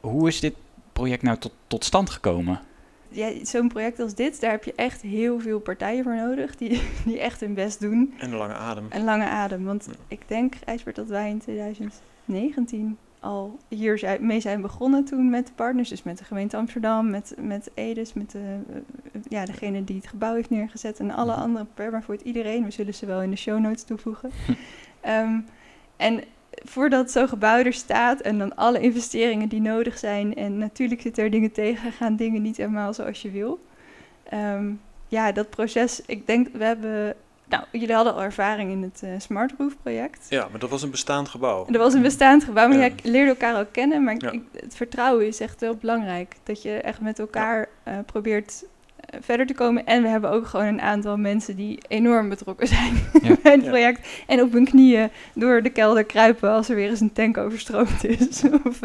Hoe 0.00 0.28
is 0.28 0.40
dit 0.40 0.54
project 0.98 1.22
nou 1.22 1.38
tot, 1.38 1.52
tot 1.66 1.84
stand 1.84 2.10
gekomen? 2.10 2.60
ja, 3.10 3.44
zo'n 3.44 3.68
project 3.68 4.00
als 4.00 4.14
dit, 4.14 4.40
daar 4.40 4.50
heb 4.50 4.64
je 4.64 4.72
echt 4.74 5.02
heel 5.02 5.40
veel 5.40 5.60
partijen 5.60 6.04
voor 6.04 6.14
nodig 6.16 6.56
die, 6.56 6.82
die 7.06 7.18
echt 7.20 7.40
hun 7.40 7.54
best 7.54 7.80
doen. 7.80 8.14
En 8.18 8.30
een 8.30 8.36
lange 8.38 8.54
adem. 8.54 8.86
Een 8.90 9.04
lange 9.04 9.24
adem. 9.24 9.64
Want 9.64 9.86
Ja. 9.90 9.96
ik 10.08 10.20
denk, 10.26 10.54
IJsbert, 10.64 10.96
dat 10.96 11.08
wij 11.08 11.30
in 11.30 11.38
2019 11.38 12.98
al 13.20 13.58
hier 13.68 13.98
zijn, 13.98 14.26
mee 14.26 14.40
zijn 14.40 14.60
begonnen 14.60 15.04
toen 15.04 15.30
met 15.30 15.46
de 15.46 15.52
partners. 15.52 15.88
Dus 15.88 16.02
met 16.02 16.18
de 16.18 16.24
gemeente 16.24 16.56
Amsterdam, 16.56 17.10
met, 17.10 17.34
met 17.40 17.70
Edes, 17.74 18.12
met 18.12 18.30
de, 18.30 18.38
uh, 18.70 18.76
ja, 19.28 19.44
degene 19.44 19.84
die 19.84 19.96
het 19.96 20.06
gebouw 20.06 20.34
heeft 20.34 20.50
neergezet 20.50 20.98
en 20.98 21.10
alle 21.10 21.32
andere 21.34 21.66
permafoort, 21.74 22.20
iedereen. 22.20 22.64
We 22.64 22.70
zullen 22.70 22.94
ze 22.94 23.06
wel 23.06 23.22
in 23.22 23.30
de 23.30 23.36
show 23.36 23.58
notes 23.58 23.82
toevoegen. 23.84 24.30
um, 25.06 25.44
en 25.96 26.22
voordat 26.64 27.10
zo'n 27.10 27.28
gebouw 27.28 27.58
er 27.58 27.72
staat 27.72 28.20
en 28.20 28.38
dan 28.38 28.56
alle 28.56 28.80
investeringen 28.80 29.48
die 29.48 29.60
nodig 29.60 29.98
zijn. 29.98 30.34
En 30.34 30.58
natuurlijk 30.58 31.00
zitten 31.00 31.24
er 31.24 31.30
dingen 31.30 31.52
tegen, 31.52 31.92
gaan 31.92 32.16
dingen 32.16 32.42
niet 32.42 32.56
helemaal 32.56 32.94
zoals 32.94 33.22
je 33.22 33.30
wil. 33.30 33.58
Um, 34.34 34.80
ja, 35.08 35.32
dat 35.32 35.50
proces, 35.50 36.02
ik 36.06 36.26
denk, 36.26 36.48
we 36.52 36.64
hebben 36.64 37.14
nou, 37.48 37.64
jullie 37.72 37.94
hadden 37.94 38.14
al 38.14 38.22
ervaring 38.22 38.70
in 38.70 38.82
het 38.82 39.00
uh, 39.04 39.10
Smart 39.18 39.52
Roof 39.58 39.76
project. 39.82 40.26
Ja, 40.28 40.48
maar 40.50 40.60
dat 40.60 40.70
was 40.70 40.82
een 40.82 40.90
bestaand 40.90 41.28
gebouw. 41.28 41.64
Dat 41.64 41.82
was 41.82 41.94
een 41.94 42.02
bestaand 42.02 42.44
gebouw, 42.44 42.68
maar 42.68 42.78
ja. 42.78 42.84
je 42.84 43.10
leerde 43.10 43.30
elkaar 43.30 43.60
ook 43.60 43.72
kennen. 43.72 44.04
Maar 44.04 44.14
ik, 44.14 44.42
het 44.52 44.76
vertrouwen 44.76 45.26
is 45.26 45.40
echt 45.40 45.60
heel 45.60 45.76
belangrijk. 45.76 46.34
Dat 46.42 46.62
je 46.62 46.72
echt 46.72 47.00
met 47.00 47.18
elkaar 47.18 47.68
uh, 47.88 47.98
probeert 48.06 48.64
verder 49.20 49.46
te 49.46 49.54
komen. 49.54 49.86
En 49.86 50.02
we 50.02 50.08
hebben 50.08 50.30
ook 50.30 50.46
gewoon 50.46 50.66
een 50.66 50.80
aantal 50.80 51.16
mensen 51.16 51.56
die 51.56 51.78
enorm 51.88 52.28
betrokken 52.28 52.66
zijn 52.66 52.94
ja. 53.22 53.36
bij 53.42 53.52
het 53.52 53.64
project. 53.64 54.08
En 54.26 54.42
op 54.42 54.52
hun 54.52 54.64
knieën 54.64 55.10
door 55.34 55.62
de 55.62 55.70
kelder 55.70 56.04
kruipen 56.04 56.50
als 56.50 56.68
er 56.68 56.76
weer 56.76 56.88
eens 56.88 57.00
een 57.00 57.12
tank 57.12 57.36
overstroomd 57.36 58.04
is. 58.04 58.42
of, 58.64 58.80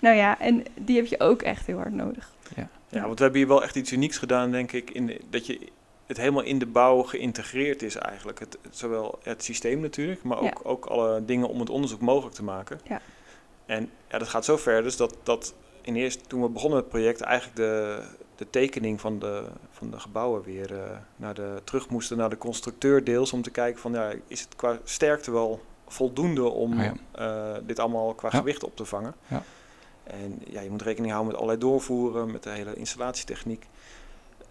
nou 0.00 0.16
ja, 0.16 0.40
en 0.40 0.62
die 0.74 0.96
heb 0.96 1.06
je 1.06 1.20
ook 1.20 1.42
echt 1.42 1.66
heel 1.66 1.76
hard 1.76 1.94
nodig. 1.94 2.32
Ja. 2.56 2.68
ja, 2.88 3.00
want 3.02 3.18
we 3.18 3.22
hebben 3.22 3.40
hier 3.40 3.48
wel 3.48 3.62
echt 3.62 3.76
iets 3.76 3.92
unieks 3.92 4.18
gedaan, 4.18 4.50
denk 4.50 4.72
ik. 4.72 4.90
In 4.90 5.06
de, 5.06 5.20
dat 5.30 5.46
je 5.46 5.58
het 6.06 6.16
helemaal 6.16 6.42
in 6.42 6.58
de 6.58 6.66
bouw 6.66 7.02
geïntegreerd 7.02 7.82
is 7.82 7.96
eigenlijk. 7.96 8.38
Het, 8.38 8.58
zowel 8.70 9.18
het 9.22 9.44
systeem 9.44 9.80
natuurlijk, 9.80 10.22
maar 10.22 10.38
ook, 10.38 10.60
ook 10.62 10.86
alle 10.86 11.24
dingen 11.24 11.48
om 11.48 11.60
het 11.60 11.70
onderzoek 11.70 12.00
mogelijk 12.00 12.34
te 12.34 12.44
maken. 12.44 12.80
Ja. 12.84 13.00
En 13.66 13.90
ja, 14.10 14.18
dat 14.18 14.28
gaat 14.28 14.44
zo 14.44 14.56
ver 14.56 14.82
dus 14.82 14.96
dat, 14.96 15.16
dat 15.22 15.54
in 15.82 15.96
eerst, 15.96 16.28
toen 16.28 16.42
we 16.42 16.48
begonnen 16.48 16.78
met 16.78 16.92
het 16.92 16.94
project, 16.94 17.20
eigenlijk 17.20 17.56
de, 17.56 18.02
de 18.36 18.50
tekening 18.50 19.00
van 19.00 19.18
de, 19.18 19.44
van 19.70 19.90
de 19.90 20.00
gebouwen 20.00 20.42
weer 20.42 20.72
uh, 20.72 20.78
naar 21.16 21.34
de, 21.34 21.60
terug 21.64 21.88
moesten 21.88 22.16
naar 22.16 22.30
de 22.30 22.38
constructeur 22.38 23.04
deels 23.04 23.32
om 23.32 23.42
te 23.42 23.50
kijken 23.50 23.80
van 23.80 23.92
ja, 23.92 24.12
is 24.26 24.40
het 24.40 24.56
qua 24.56 24.78
sterkte 24.84 25.30
wel 25.30 25.60
voldoende 25.86 26.48
om 26.48 26.80
oh 26.80 26.90
uh, 27.18 27.54
dit 27.62 27.78
allemaal 27.78 28.14
qua 28.14 28.28
ja. 28.32 28.38
gewicht 28.38 28.64
op 28.64 28.76
te 28.76 28.84
vangen. 28.84 29.14
Ja. 29.26 29.42
En 30.04 30.38
ja, 30.44 30.60
je 30.60 30.70
moet 30.70 30.82
rekening 30.82 31.12
houden 31.12 31.32
met 31.32 31.42
allerlei 31.42 31.66
doorvoeren, 31.66 32.30
met 32.30 32.42
de 32.42 32.50
hele 32.50 32.74
installatietechniek. 32.74 33.66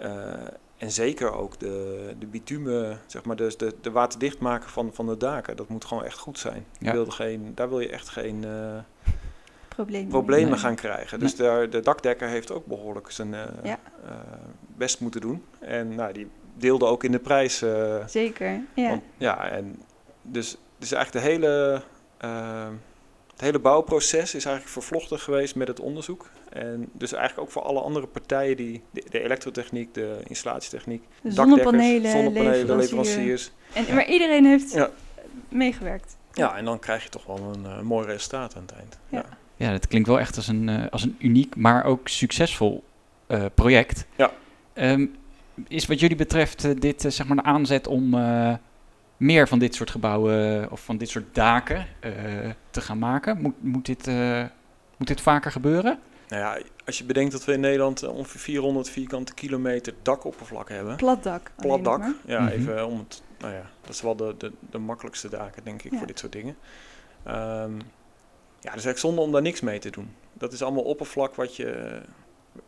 Uh, 0.02 0.34
en 0.78 0.92
zeker 0.92 1.34
ook 1.34 1.60
de, 1.60 2.14
de 2.20 2.26
bitumen, 2.26 3.00
zeg 3.06 3.24
maar, 3.24 3.36
dus 3.36 3.58
de, 3.58 3.76
de 3.82 3.92
waterdicht 3.92 4.40
maken 4.40 4.70
van, 4.70 4.90
van 4.94 5.06
de 5.06 5.18
daken. 5.18 5.56
Dat 5.56 5.70
moet 5.70 5.86
gewoon 5.86 6.04
echt 6.04 6.18
goed 6.18 6.40
zijn. 6.40 6.66
Ja. 6.80 6.94
Je 6.94 7.12
geen, 7.12 7.52
daar 7.56 7.70
wil 7.70 7.80
je 7.80 7.90
echt 7.90 8.10
geen 8.10 8.46
problemen, 9.76 10.08
problemen 10.08 10.50
nee. 10.50 10.60
gaan 10.60 10.76
krijgen. 10.76 11.20
Dus 11.20 11.36
daar, 11.36 11.70
de 11.70 11.80
dakdekker 11.80 12.28
heeft 12.28 12.52
ook 12.52 12.66
behoorlijk 12.66 13.12
zijn 13.12 13.34
uh, 13.34 13.42
ja. 13.64 13.80
uh, 14.06 14.12
best 14.68 15.00
moeten 15.00 15.22
doen. 15.22 15.44
En 15.60 15.96
nou, 15.96 16.14
die 16.14 16.28
deelde 16.58 16.86
ook 16.86 17.04
in 17.04 17.12
de 17.12 17.20
prijs. 17.20 17.64
zeker, 18.06 18.62
ja. 18.74 18.90
Want, 18.90 19.02
ja, 19.18 19.50
en 19.50 19.82
dus, 20.22 20.58
dus 20.78 20.92
eigenlijk 20.92 21.26
de 21.26 21.32
hele 21.32 21.82
het 23.36 23.44
hele 23.44 23.60
bouwproces 23.60 24.36
is 24.36 24.46
eigenlijk 24.46 24.68
vervlochten 24.68 25.20
geweest 25.20 25.56
met 25.56 25.68
het 25.68 25.80
onderzoek. 25.80 26.30
En 26.50 26.90
dus 26.92 27.14
eigenlijk 27.14 27.48
ook 27.48 27.52
voor 27.52 27.62
alle 27.62 27.80
andere 27.80 28.08
partijen 28.08 28.58
die 28.58 28.84
de, 28.92 29.04
de 29.10 29.24
elektrotechniek, 29.24 29.94
de 29.94 30.20
installatietechniek, 30.28 31.04
de 31.22 31.32
zonnepanelen, 31.32 32.12
zonnepanelen 32.12 32.78
leveranciers. 32.78 33.52
En, 33.74 33.96
Maar 33.96 34.08
iedereen 34.08 34.46
heeft 34.46 34.72
ja. 34.72 34.90
meegewerkt. 35.50 36.18
Ja, 36.34 36.58
en 36.58 36.66
dan 36.66 36.80
krijg 36.80 37.04
je 37.04 37.10
toch 37.10 37.26
wel 37.26 37.38
een 37.38 37.64
uh, 37.64 37.82
mooi 37.82 38.06
resultaat 38.06 38.56
aan 38.56 38.62
het 38.62 38.72
eind. 38.72 39.00
Ja. 39.10 39.18
ja. 39.18 39.35
Ja, 39.56 39.72
dat 39.72 39.88
klinkt 39.88 40.08
wel 40.08 40.20
echt 40.20 40.36
als 40.36 40.48
een, 40.48 40.68
uh, 40.68 40.84
als 40.90 41.04
een 41.04 41.16
uniek, 41.20 41.56
maar 41.56 41.84
ook 41.84 42.08
succesvol 42.08 42.84
uh, 43.28 43.46
project. 43.54 44.06
Ja. 44.16 44.32
Um, 44.74 45.16
is 45.68 45.86
wat 45.86 46.00
jullie 46.00 46.16
betreft 46.16 46.82
dit 46.82 47.02
zeg 47.08 47.28
maar 47.28 47.38
een 47.38 47.46
aanzet 47.46 47.88
om 47.88 48.16
meer 49.18 49.48
van 49.48 49.60
dit 49.60 49.76
soort 49.76 49.92
gebouwen 49.92 50.72
of 50.72 50.84
van 50.84 50.98
dit 50.98 51.10
soort 51.10 51.36
daken 51.36 51.88
uh, 52.06 52.12
te 52.70 52.82
gaan 52.82 53.00
maken? 53.00 53.42
Moet, 53.42 53.64
moet, 53.64 53.86
dit, 53.86 54.08
uh, 54.08 54.44
moet 54.98 55.08
dit 55.08 55.22
vaker 55.22 55.52
gebeuren? 55.52 56.00
Nou 56.28 56.42
ja, 56.42 56.62
als 56.86 56.98
je 56.98 57.04
bedenkt 57.04 57.32
dat 57.32 57.46
we 57.46 57.54
in 57.54 57.60
Nederland 57.60 58.08
ongeveer 58.08 58.40
400 58.40 58.90
vierkante 58.90 59.34
kilometer 59.34 59.94
dakoppervlak 60.02 60.70
hebben. 60.70 60.96
Plat 60.96 61.24
dak. 61.24 61.52
Plat 61.56 61.84
dak, 61.84 62.04
ja, 62.26 62.40
mm 62.40 62.48
-hmm. 62.48 62.56
even 62.56 62.88
om 62.88 62.98
het, 62.98 63.22
nou 63.40 63.54
ja, 63.54 63.70
dat 63.82 63.90
is 63.90 64.02
wel 64.02 64.16
de, 64.16 64.36
de, 64.38 64.52
de 64.70 64.78
makkelijkste 64.78 65.30
daken, 65.30 65.64
denk 65.64 65.84
ik, 65.84 65.92
ja. 65.92 65.98
voor 65.98 66.08
dit 66.08 66.20
soort 66.20 66.32
dingen. 66.32 66.56
Um, 67.28 67.82
ja, 68.66 68.74
dus 68.74 68.86
eigenlijk 68.86 68.98
zonde 68.98 69.22
om 69.22 69.32
daar 69.32 69.42
niks 69.42 69.62
mee 69.62 69.80
te 69.80 69.90
doen. 69.90 70.10
Dat 70.34 70.54
is 70.54 70.62
allemaal 70.62 70.84
oppervlak 70.84 71.36
wat 71.36 71.56
je, 71.56 72.00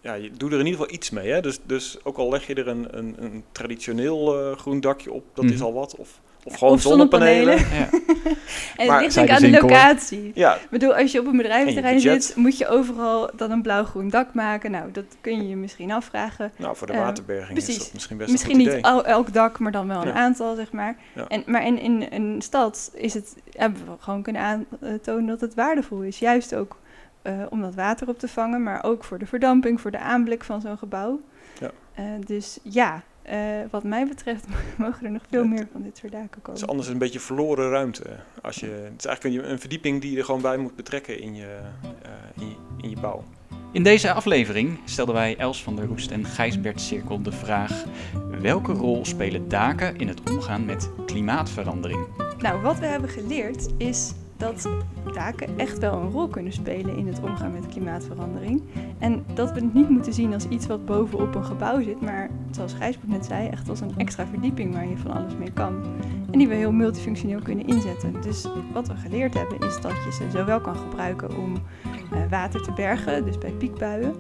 ja, 0.02 0.14
je 0.14 0.32
doet 0.32 0.52
er 0.52 0.60
in 0.60 0.66
ieder 0.66 0.80
geval 0.80 0.96
iets 0.96 1.10
mee. 1.10 1.32
Hè? 1.32 1.42
Dus, 1.42 1.60
dus 1.64 1.98
ook 2.04 2.18
al 2.18 2.30
leg 2.30 2.48
je 2.48 2.54
er 2.54 2.68
een, 2.68 2.98
een, 2.98 3.16
een 3.24 3.44
traditioneel 3.52 4.50
uh, 4.50 4.58
groen 4.58 4.80
dakje 4.80 5.12
op, 5.12 5.24
dat 5.34 5.44
mm 5.44 5.50
-hmm. 5.50 5.60
is 5.60 5.64
al 5.64 5.74
wat. 5.74 5.96
Of 5.96 6.22
of 6.48 6.58
gewoon 6.58 6.74
of 6.74 6.82
zonnepanelen. 6.82 7.60
zonnepanelen. 7.60 8.02
Ja. 8.24 8.32
en 8.78 8.88
maar, 8.88 9.04
het 9.04 9.16
ligt 9.16 9.30
aan 9.30 9.42
de 9.42 9.52
locatie. 9.62 10.32
Ja. 10.34 10.56
Ik 10.56 10.68
bedoel, 10.70 10.96
als 10.96 11.12
je 11.12 11.20
op 11.20 11.26
een 11.26 11.38
bedrijventerrein 11.38 12.00
zit, 12.00 12.34
moet 12.36 12.58
je 12.58 12.68
overal 12.68 13.30
dan 13.36 13.52
een 13.52 13.62
blauw-groen 13.62 14.10
dak 14.10 14.34
maken. 14.34 14.72
Nou, 14.72 14.92
dat 14.92 15.06
kun 15.22 15.38
je 15.38 15.50
je 15.50 15.56
misschien 15.56 15.92
afvragen. 15.92 16.52
Nou, 16.56 16.76
voor 16.76 16.88
de 16.88 16.94
uh, 16.94 17.00
waterberging 17.00 17.54
precies. 17.54 17.78
is 17.78 17.84
dat 17.84 17.94
misschien 17.94 18.18
best 18.18 18.32
Misschien 18.32 18.58
niet 18.58 18.82
elk 19.04 19.34
dak, 19.34 19.60
maar 19.60 19.72
dan 19.72 19.88
wel 19.88 20.02
een 20.02 20.08
ja. 20.08 20.14
aantal, 20.14 20.56
zeg 20.56 20.72
maar. 20.72 20.98
Ja. 21.14 21.28
En, 21.28 21.44
maar 21.46 21.66
in, 21.66 21.80
in 21.80 22.08
een 22.12 22.42
stad 22.42 22.92
is 22.94 23.14
het, 23.14 23.36
hebben 23.52 23.82
we 23.86 23.92
gewoon 24.00 24.22
kunnen 24.22 24.42
aantonen 24.82 25.28
dat 25.28 25.42
het 25.42 25.54
waardevol 25.54 26.02
is. 26.02 26.20
Juist 26.20 26.56
ook 26.56 26.78
uh, 27.24 27.34
om 27.50 27.62
dat 27.62 27.76
water 27.76 28.08
op 28.08 28.20
te 28.20 28.28
vangen, 28.28 28.64
maar 28.64 28.84
ook 28.84 29.04
voor 29.04 29.20
de 29.20 29.26
verdamping, 29.26 29.82
voor 29.82 29.92
de 29.92 30.00
aanblik 30.00 30.44
van 30.44 30.62
zo'n 30.62 30.78
gebouw. 30.78 31.20
Ja. 31.60 31.72
Uh, 32.00 32.06
dus 32.26 32.60
ja, 32.64 33.04
uh, 33.32 33.38
wat 33.70 33.84
mij 33.84 34.08
betreft 34.08 34.46
mogen 34.78 35.06
er 35.06 35.12
nog 35.12 35.22
veel 35.30 35.44
ja, 35.44 35.50
meer 35.50 35.68
van 35.72 35.82
dit 35.82 35.98
soort 35.98 36.12
daken 36.12 36.42
komen. 36.42 36.52
Het 36.52 36.62
is 36.62 36.68
anders 36.68 36.88
een 36.88 36.98
beetje 36.98 37.20
verloren 37.20 37.70
ruimte. 37.70 38.04
Als 38.42 38.56
je, 38.56 38.66
het 38.66 39.00
is 39.00 39.06
eigenlijk 39.06 39.44
een, 39.44 39.52
een 39.52 39.60
verdieping 39.60 40.02
die 40.02 40.12
je 40.12 40.18
er 40.18 40.26
gewoon 40.26 40.42
bij 40.42 40.58
moet 40.58 40.76
betrekken 40.76 41.20
in 41.20 41.36
je, 41.36 41.60
uh, 42.06 42.44
in, 42.44 42.48
je, 42.48 42.56
in 42.82 42.90
je 42.90 43.00
bouw. 43.00 43.24
In 43.72 43.84
deze 43.84 44.14
aflevering 44.14 44.80
stelden 44.86 45.16
wij 45.16 45.38
Els 45.38 45.64
van 45.64 45.76
der 45.76 45.86
Roest 45.86 46.12
en 46.12 46.26
Gijsbert 46.26 46.82
Cirkel 46.82 47.22
de 47.22 47.32
vraag: 47.32 47.84
welke 48.42 48.72
rol 48.72 49.06
spelen 49.06 49.48
daken 49.48 49.98
in 49.98 50.08
het 50.08 50.30
omgaan 50.30 50.66
met 50.66 50.90
klimaatverandering? 51.06 52.08
Nou, 52.38 52.62
wat 52.62 52.80
we 52.80 52.86
hebben 52.86 53.10
geleerd 53.10 53.68
is 53.78 54.14
dat 54.38 54.70
daken 55.14 55.60
echt 55.60 55.78
wel 55.78 55.94
een 55.94 56.12
rol 56.12 56.28
kunnen 56.28 56.54
spelen 56.54 56.98
in 56.98 57.08
het 57.08 57.20
omgaan 57.22 57.52
met 57.52 57.68
klimaatverandering. 57.68 58.62
En 59.00 59.26
dat 59.34 59.52
we 59.52 59.60
het 59.60 59.74
niet 59.74 59.90
moeten 59.90 60.14
zien 60.14 60.34
als 60.34 60.48
iets 60.48 60.68
wat 60.68 60.86
bovenop 60.86 61.36
een 61.36 61.46
gebouw 61.46 61.82
zit, 61.82 62.02
maar 62.02 62.30
zoals 62.52 62.74
Gijsbert 62.74 63.10
net 63.10 63.26
zei, 63.26 63.48
echt 63.48 63.70
als 63.70 63.80
een 63.80 63.94
extra 63.98 64.26
verdieping 64.26 64.74
waar 64.74 64.88
je 64.88 64.98
van 64.98 65.12
alles 65.12 65.36
mee 65.38 65.52
kan. 65.52 65.84
En 66.32 66.40
die 66.40 66.48
we 66.48 66.56
heel 66.56 66.72
multifunctioneel 66.72 67.42
kunnen 67.42 67.68
inzetten. 67.68 68.22
Dus 68.22 68.48
wat 68.74 68.88
we 68.88 68.96
geleerd 68.96 69.34
hebben 69.34 69.60
is 69.60 69.82
dat 69.82 69.92
je 69.92 70.12
ze 70.12 70.38
zowel 70.38 70.62
kan 70.62 70.76
gebruiken 70.76 71.38
om 71.38 71.54
uh, 71.54 72.20
water 72.30 72.62
te 72.62 72.72
bergen, 72.72 73.26
dus 73.26 73.38
bij 73.38 73.52
piekbuien, 73.52 74.16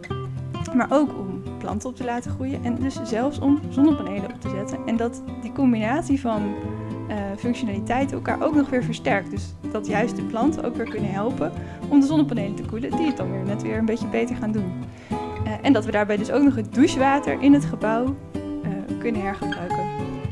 maar 0.76 0.88
ook 0.92 1.10
om 1.18 1.42
planten 1.58 1.90
op 1.90 1.96
te 1.96 2.04
laten 2.04 2.32
groeien 2.32 2.64
en 2.64 2.76
dus 2.76 3.00
zelfs 3.04 3.40
om 3.40 3.60
zonnepanelen 3.70 4.34
op 4.34 4.42
te 4.42 4.50
zetten. 4.50 4.80
En 4.86 4.98
dat 4.98 5.24
die 5.42 5.52
combinatie 5.52 6.22
van 6.22 6.56
functionaliteit 7.38 8.12
elkaar 8.12 8.44
ook 8.44 8.56
nog 8.56 8.70
weer 8.70 8.84
versterkt. 8.84 9.32
Dus 9.32 9.54
dat 9.72 9.88
juist 9.88 10.16
de 10.16 10.22
planten 10.22 10.64
ook 10.64 10.76
weer 10.76 10.90
kunnen 10.90 11.12
helpen 11.12 11.52
om 11.90 12.00
de 12.00 12.06
zonnepanelen 12.06 12.56
te 12.56 12.64
koelen, 12.64 12.92
die 12.92 13.06
het 13.06 13.18
dan 13.18 13.32
weer 13.32 13.44
net 13.44 13.62
weer 13.62 13.78
een 13.78 13.86
beetje 13.86 14.08
beter 14.08 14.36
gaan 14.36 14.52
doen. 14.52 14.74
Uh, 15.12 15.18
en 15.62 15.74
dat 15.74 15.86
we 15.86 15.92
daarbij 15.92 16.18
dus 16.18 16.32
ook 16.32 16.44
nog 16.44 16.56
het 16.56 16.74
douchewater 16.74 17.42
in 17.42 17.54
het 17.54 17.66
gebouw 17.66 18.06
uh, 18.06 18.12
kunnen 19.00 19.22
hergebruiken. 19.22 19.86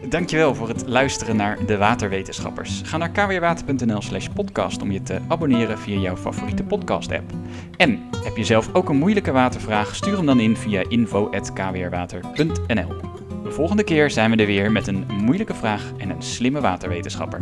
Dankjewel 0.10 0.56
voor 0.56 0.68
het 0.68 0.88
luisteren 0.88 1.36
naar 1.36 1.66
de 1.66 1.78
Waterwetenschappers. 1.78 2.82
Ga 2.86 2.98
naar 2.98 3.10
kwwater.nl 3.10 4.02
slash 4.02 4.28
podcast 4.28 4.82
om 4.82 4.92
je 4.92 5.04
te 5.04 5.20
abonneren 5.28 5.80
via 5.80 6.00
jouw 6.00 6.16
favoriete 6.16 6.64
podcast 6.64 7.12
app. 7.12 7.32
En 7.78 8.00
heb 8.24 8.38
je 8.38 8.44
zelf 8.44 8.70
ook 8.74 8.90
een 8.90 8.98
moeilijke 8.98 9.32
watervraag? 9.32 9.96
Stuur 9.96 10.18
hem 10.18 10.26
dan 10.26 10.40
in 10.40 10.58
via 10.58 10.84
info.kwrwater.nl 10.88 13.15
De 13.46 13.52
volgende 13.52 13.84
keer 13.84 14.12
zijn 14.12 14.32
we 14.32 14.38
er 14.38 14.46
weer 14.46 14.72
met 14.72 14.88
een 14.88 15.06
moeilijke 15.24 15.54
vraag 15.54 15.92
en 15.98 16.10
een 16.10 16.22
slimme 16.22 16.62
waterwetenschapper. 16.62 17.42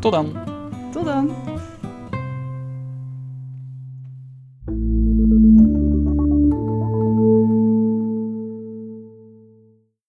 Tot 0.00 0.12
dan! 0.12 0.36
Tot 0.92 1.04
dan! 1.04 1.51